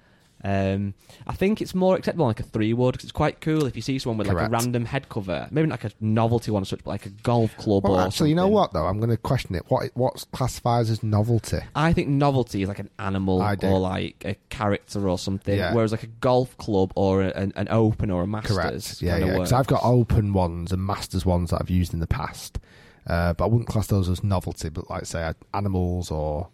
[0.48, 0.94] Um,
[1.26, 3.82] I think it's more acceptable like a three wood because it's quite cool if you
[3.82, 4.48] see someone with like Correct.
[4.52, 7.08] a random head cover, maybe not like a novelty one, or such, but like a
[7.10, 8.54] golf club Well, or actually, you know something.
[8.54, 8.86] what though?
[8.86, 9.64] I'm going to question it.
[9.68, 11.58] What what classifies as novelty?
[11.74, 13.66] I think novelty is like an animal I do.
[13.66, 15.74] or like a character or something, Yeah.
[15.74, 18.56] whereas like a golf club or a, an, an open or a masters.
[18.56, 19.02] Correct.
[19.02, 19.32] Yeah, kinda yeah.
[19.32, 19.52] Because works.
[19.52, 22.60] I've got open ones and masters ones that I've used in the past,
[23.08, 24.68] uh, but I wouldn't class those as novelty.
[24.68, 26.50] But like say uh, animals or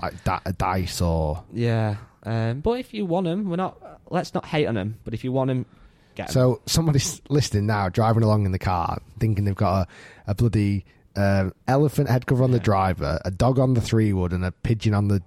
[0.00, 4.00] like da- a dice or Yeah, um, but if you want them, we're not.
[4.10, 4.98] Let's not hate on them.
[5.04, 5.66] But if you want them,
[6.14, 6.32] get 'em.
[6.32, 9.88] So somebody's listening now, driving along in the car, thinking they've got
[10.26, 10.84] a, a bloody
[11.16, 14.52] um, elephant head cover on the driver, a dog on the three wood, and a
[14.52, 15.22] pigeon on the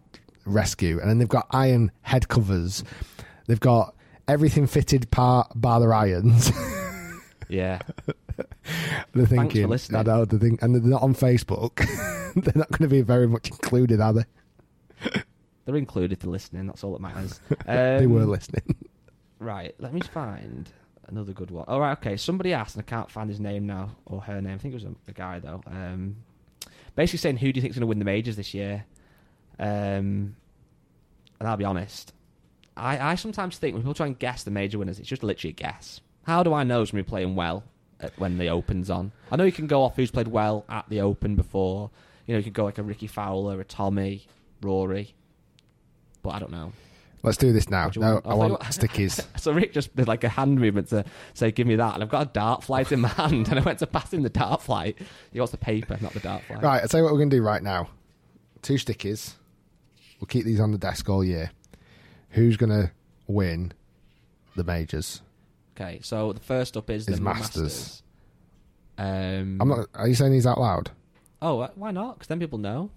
[0.45, 2.83] rescue, and then they've got iron head covers.
[3.47, 3.95] They've got
[4.27, 6.51] everything fitted par bar the irons.
[7.49, 7.79] yeah,
[8.37, 8.45] they're
[9.13, 9.99] for thinking, listening.
[9.99, 11.77] I know, they think, and they're not on Facebook.
[12.35, 14.25] they're not going to be very much included, are they?
[15.65, 16.67] They're included to listening.
[16.67, 17.39] That's all that matters.
[17.65, 18.75] they Um, were listening.
[19.39, 20.69] Right, let me find
[21.07, 21.65] another good one.
[21.67, 22.17] All right, okay.
[22.17, 24.55] Somebody asked, and I can't find his name now or her name.
[24.55, 25.61] I think it was a, a guy though.
[25.67, 26.17] Um,
[26.95, 28.85] basically saying, who do you think is going to win the majors this year?
[29.59, 30.35] Um,
[31.39, 32.13] and I'll be honest,
[32.77, 35.51] I, I sometimes think when people try and guess the major winners, it's just literally
[35.51, 36.01] a guess.
[36.23, 37.63] How do I know somebody playing well
[37.99, 39.11] at, when the Open's on?
[39.31, 41.91] I know you can go off who's played well at the Open before.
[42.25, 44.25] You know, you could go like a Rickie Fowler, a Tommy,
[44.61, 45.13] Rory,
[46.23, 46.73] but I don't know.
[47.21, 47.89] Let's do this now.
[47.89, 48.25] Do No, want?
[48.25, 49.25] I you want stickies.
[49.39, 52.09] So Rick just did like a hand movement to say, "Give me that," and I've
[52.09, 54.61] got a dart flight in my hand, and I went to pass him the dart
[54.61, 54.97] flight.
[55.31, 56.61] He wants the paper, not the dart flight.
[56.63, 57.89] Right, I'll tell you what we're going to do right now.
[58.61, 59.35] Two stickies.
[60.19, 61.51] We'll keep these on the desk all year.
[62.31, 62.91] Who's going to
[63.27, 63.71] win
[64.55, 65.21] the majors?
[65.77, 67.63] Okay, so the first up is the Masters.
[67.63, 68.03] Masters.
[68.97, 69.87] Um, I'm not.
[69.95, 70.91] Are you saying these out loud?
[71.41, 72.15] Oh, uh, why not?
[72.15, 72.89] Because then people know.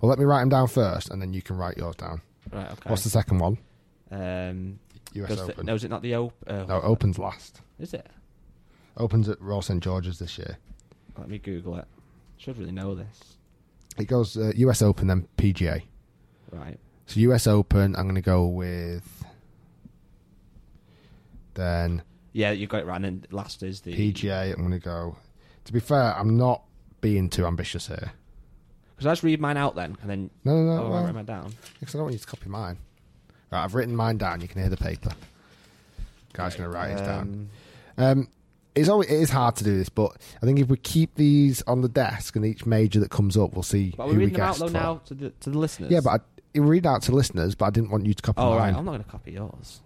[0.00, 2.22] Well, let me write them down first, and then you can write yours down.
[2.52, 2.70] Right.
[2.70, 2.90] Okay.
[2.90, 3.58] What's the second one?
[4.10, 4.78] Um,
[5.12, 5.66] US Open.
[5.66, 6.48] no, is it not the Open?
[6.54, 7.60] Uh, no, Open's last.
[7.78, 8.06] Is it?
[8.96, 10.58] Opens at Royal St George's this year.
[11.18, 11.84] Let me Google it.
[12.38, 13.36] Should really know this.
[13.98, 15.82] It goes uh, US Open, then PGA.
[16.50, 16.78] Right.
[17.06, 19.24] So US Open, I'm going to go with.
[21.54, 22.96] Then Yeah, you got it right.
[22.96, 25.16] And then last is the PGA, I'm going to go.
[25.64, 26.62] To be fair, I'm not
[27.00, 28.12] being too ambitious here.
[29.00, 30.82] Because I just read mine out then, and then No, no, no.
[30.82, 31.54] oh, I well, write mine down.
[31.80, 32.76] Because I don't want you to copy mine.
[33.50, 34.42] Right, I've written mine down.
[34.42, 35.10] You can hear the paper.
[36.34, 37.48] Guy's going to write his down.
[37.96, 38.28] Um, Um,
[38.74, 41.62] it's always, it is hard to do this, but I think if we keep these
[41.62, 44.24] on the desk and each major that comes up, we'll see But who we're we
[44.26, 44.72] reading them out though for.
[44.72, 45.90] now to the to the listeners.
[45.90, 48.38] Yeah, but I, I read out to listeners, but I didn't want you to copy
[48.40, 48.58] oh mine.
[48.58, 49.80] right, I'm not going to copy yours.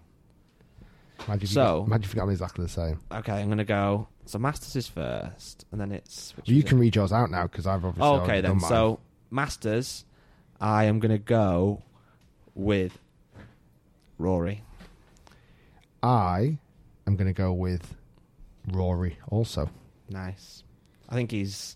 [1.27, 2.99] Imagine if, So- you got, imagine if you got them exactly the same.
[3.11, 4.07] Okay, I'm going to go.
[4.25, 6.33] So Masters is first, and then it's.
[6.45, 6.81] you can it?
[6.81, 8.59] read yours out now because I've obviously Oh, okay then.
[8.59, 8.99] So
[9.29, 10.05] Masters,
[10.59, 11.83] I am going to go
[12.55, 12.97] with
[14.17, 14.63] Rory.
[16.01, 16.57] I
[17.07, 17.95] am going to go with
[18.71, 19.69] Rory also.
[20.09, 20.63] Nice.
[21.09, 21.75] I think he's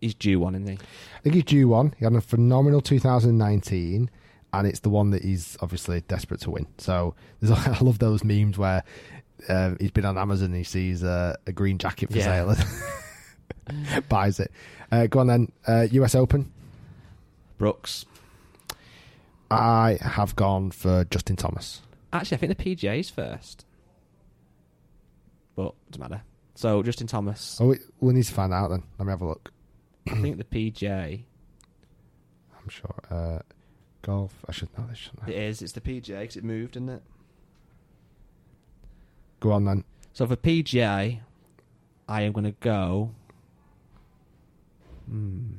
[0.00, 0.74] he's due one, isn't he?
[1.18, 1.94] I think he's due one.
[1.98, 4.10] He had a phenomenal 2019,
[4.52, 6.66] and it's the one that he's obviously desperate to win.
[6.78, 8.82] So there's, I love those memes where
[9.48, 12.54] um, he's been on Amazon and he sees uh, a green jacket for Yeah.
[12.54, 12.56] sale,
[14.08, 14.50] buys it.
[14.92, 16.50] Uh, go on then, uh, US Open.
[17.58, 18.04] Brooks.
[19.50, 21.82] I have gone for Justin Thomas.
[22.12, 23.64] Actually, I think the PGA is first,
[25.56, 26.22] but doesn't matter.
[26.54, 27.58] So Justin Thomas.
[27.60, 28.82] Oh, we, we need to find out then.
[28.98, 29.52] Let me have a look.
[30.08, 31.22] I think the PGA.
[32.62, 33.42] I'm sure.
[34.02, 34.34] Golf.
[34.48, 35.30] I should know this, shouldn't I?
[35.30, 35.62] It is.
[35.62, 37.02] It's the PGA because it moved, isn't it?
[39.40, 39.84] Go on then.
[40.12, 41.20] So for PGA,
[42.08, 43.12] I am going to go.
[45.08, 45.52] Hmm.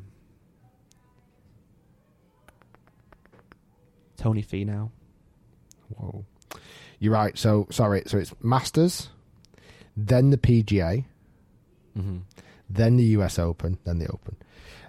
[4.18, 4.90] Tony Finau.
[5.98, 6.26] Whoa.
[7.00, 7.38] You're right.
[7.38, 8.04] So sorry.
[8.06, 9.10] So it's Masters,
[9.96, 11.06] then the PGA,
[11.98, 12.20] Mm-hmm.
[12.70, 14.38] then the US Open, then the Open.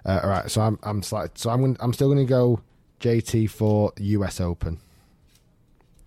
[0.05, 0.49] Uh, all right.
[0.49, 2.61] So I'm I'm slight, so I'm gonna, I'm still going to go
[3.03, 4.79] JT for US Open.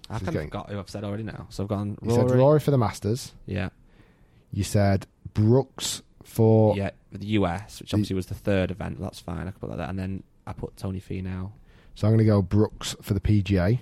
[0.08, 1.46] I've kind of got who I've said already now.
[1.50, 2.28] So I've gone You Rory.
[2.28, 3.32] said Rory for the Masters.
[3.44, 3.68] Yeah.
[4.50, 8.98] You said Brooks for Yeah, the US, which obviously was the third event.
[9.00, 9.46] That's fine.
[9.46, 9.88] I could put that there.
[9.88, 11.52] And then I put Tony Finau.
[11.94, 13.80] So I'm going to go Brooks for the PGA.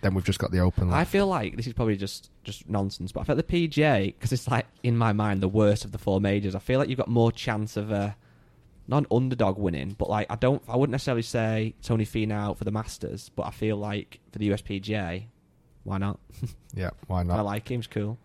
[0.00, 0.90] Then we've just got the Open.
[0.92, 4.32] I feel like this is probably just just nonsense, but I feel the PGA because
[4.32, 6.54] it's like in my mind the worst of the four majors.
[6.54, 8.16] I feel like you've got more chance of a
[8.90, 12.64] not an underdog winning, but like I don't, I wouldn't necessarily say Tony Finau for
[12.64, 15.24] the Masters, but I feel like for the USPGA,
[15.84, 16.18] why not?
[16.74, 16.90] yeah.
[17.06, 17.38] Why not?
[17.38, 17.78] I like him.
[17.78, 18.18] He's cool.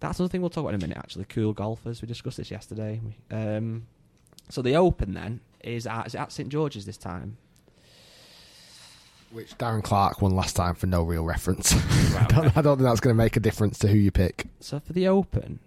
[0.00, 0.96] That's another thing we'll talk about in a minute.
[0.96, 2.00] Actually, cool golfers.
[2.00, 3.00] We discussed this yesterday.
[3.30, 3.86] Um,
[4.48, 7.36] so the Open then is at, is it at St George's this time.
[9.30, 11.72] Which Darren Clarke won last time for no real reference.
[12.16, 14.46] I, don't, I don't think that's going to make a difference to who you pick.
[14.58, 15.60] So for the Open,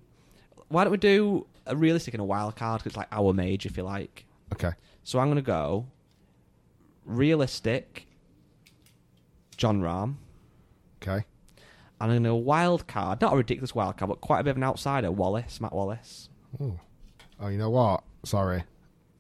[0.68, 2.82] why don't we do a realistic and a wild card?
[2.82, 4.26] 'Cause it's like our mage, if you like.
[4.54, 4.72] Okay.
[5.04, 5.88] So I'm going to go
[7.06, 8.08] realistic,
[9.58, 10.16] Jon Rahm.
[11.02, 11.26] Okay.
[12.00, 14.44] And I'm going to go wild card, not a ridiculous wild card, but quite a
[14.44, 16.30] bit of an outsider, Wallace, Matt Wallace.
[16.60, 18.04] Oh, you know what?
[18.24, 18.64] Sorry,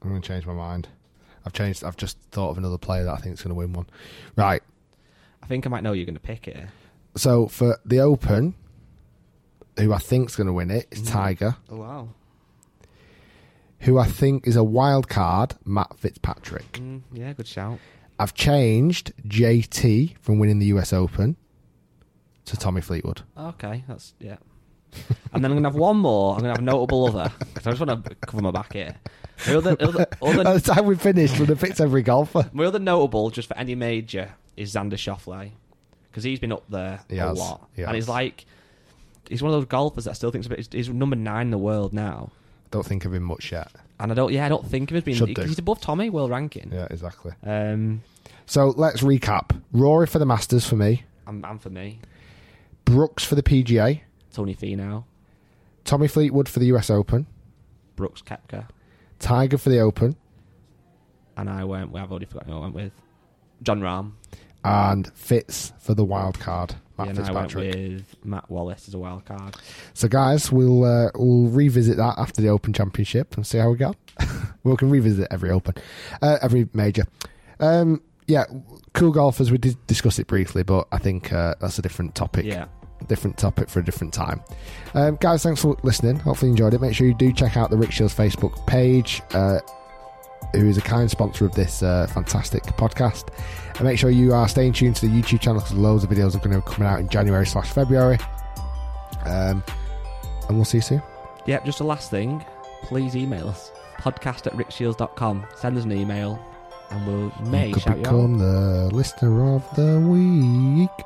[0.01, 0.87] I'm going to change my mind.
[1.45, 1.83] I've changed.
[1.83, 3.87] I've just thought of another player that I think is going to win one.
[4.35, 4.63] Right.
[5.41, 6.69] I think I might know who you're going to pick here.
[7.15, 8.55] So for the Open,
[9.77, 11.05] who I think's going to win it is hmm.
[11.05, 11.57] Tiger.
[11.69, 12.09] Oh, wow.
[13.84, 16.71] Who I think is a wild card, Matt Fitzpatrick.
[16.73, 17.79] Mm, yeah, good shout.
[18.17, 21.36] I've changed JT from winning the US Open
[22.45, 23.23] to Tommy Fleetwood.
[23.38, 24.38] Okay, that's, yeah.
[25.34, 26.34] and then I'm going to have one more.
[26.36, 27.31] I'm going to have a notable other.
[27.57, 28.95] I just want to cover my back here.
[29.47, 32.49] My other, other, other, By the time we finished, we'd have picked every golfer.
[32.53, 35.51] My other notable, just for any major, is Xander Schauffele
[36.09, 38.45] because he's been up there He a has, lot, he and he's like,
[39.27, 40.59] he's one of those golfers that I still thinks about.
[40.59, 42.31] He's, he's number nine in the world now,
[42.74, 43.71] Don't think of him much yet.
[43.99, 45.17] and I don't, yeah, I don't think of him as being.
[45.17, 45.41] Should do.
[45.43, 46.71] He's above Tommy world ranking.
[46.74, 47.32] Yeah, exactly.
[47.45, 48.01] Um,
[48.47, 49.61] So let's recap.
[49.71, 51.03] Rory for the Masters for me.
[51.28, 51.99] and, and for me,
[52.86, 54.01] Brooks for the PGA.
[54.34, 55.03] Tony Finau,
[55.86, 57.28] Tommy Fleetwood for the US Open.
[57.95, 58.67] Brooks Koepka,
[59.19, 60.15] Tiger for the Open.
[61.38, 61.95] and I went.
[61.95, 62.91] I've already forgotten who I went with.
[63.61, 64.13] Jon Rahm.
[64.65, 66.76] And Fitz for the wild card.
[66.97, 67.75] Matt Yeah, and I went Fitzpatrick.
[67.75, 69.55] with Matt Wallace as a wild card.
[69.93, 73.77] So, guys, we'll uh, we'll revisit that after the Open Championship and see how we
[73.77, 73.95] go.
[74.63, 75.73] we can revisit every Open,
[76.21, 77.05] uh, every major.
[77.59, 78.45] Um, yeah,
[78.93, 79.51] cool golfers.
[79.51, 82.45] We did discuss it briefly, but I think uh, that's a different topic.
[82.45, 82.65] Yeah.
[83.07, 84.41] different topic for a different time.
[84.93, 86.19] Um, guys, thanks for listening.
[86.19, 86.79] Hopefully, you enjoyed it.
[86.81, 89.21] Make sure you do check out the Rick Shiels Facebook page.
[90.54, 93.30] Who is a kind sponsor of this uh, fantastic podcast.
[93.76, 96.36] And make sure you are staying tuned to the YouTube channel because loads of videos
[96.36, 98.20] are going to be coming out in January slash February.
[99.26, 99.64] Um,
[100.47, 101.01] and we'll see you soon.
[101.45, 102.45] Yep, just a last thing.
[102.84, 103.72] Please email us.
[103.97, 105.45] Podcast at rickshiels.com.
[105.56, 106.39] Send us an email
[106.93, 111.06] and we'll may you could shout you become the listener of the week.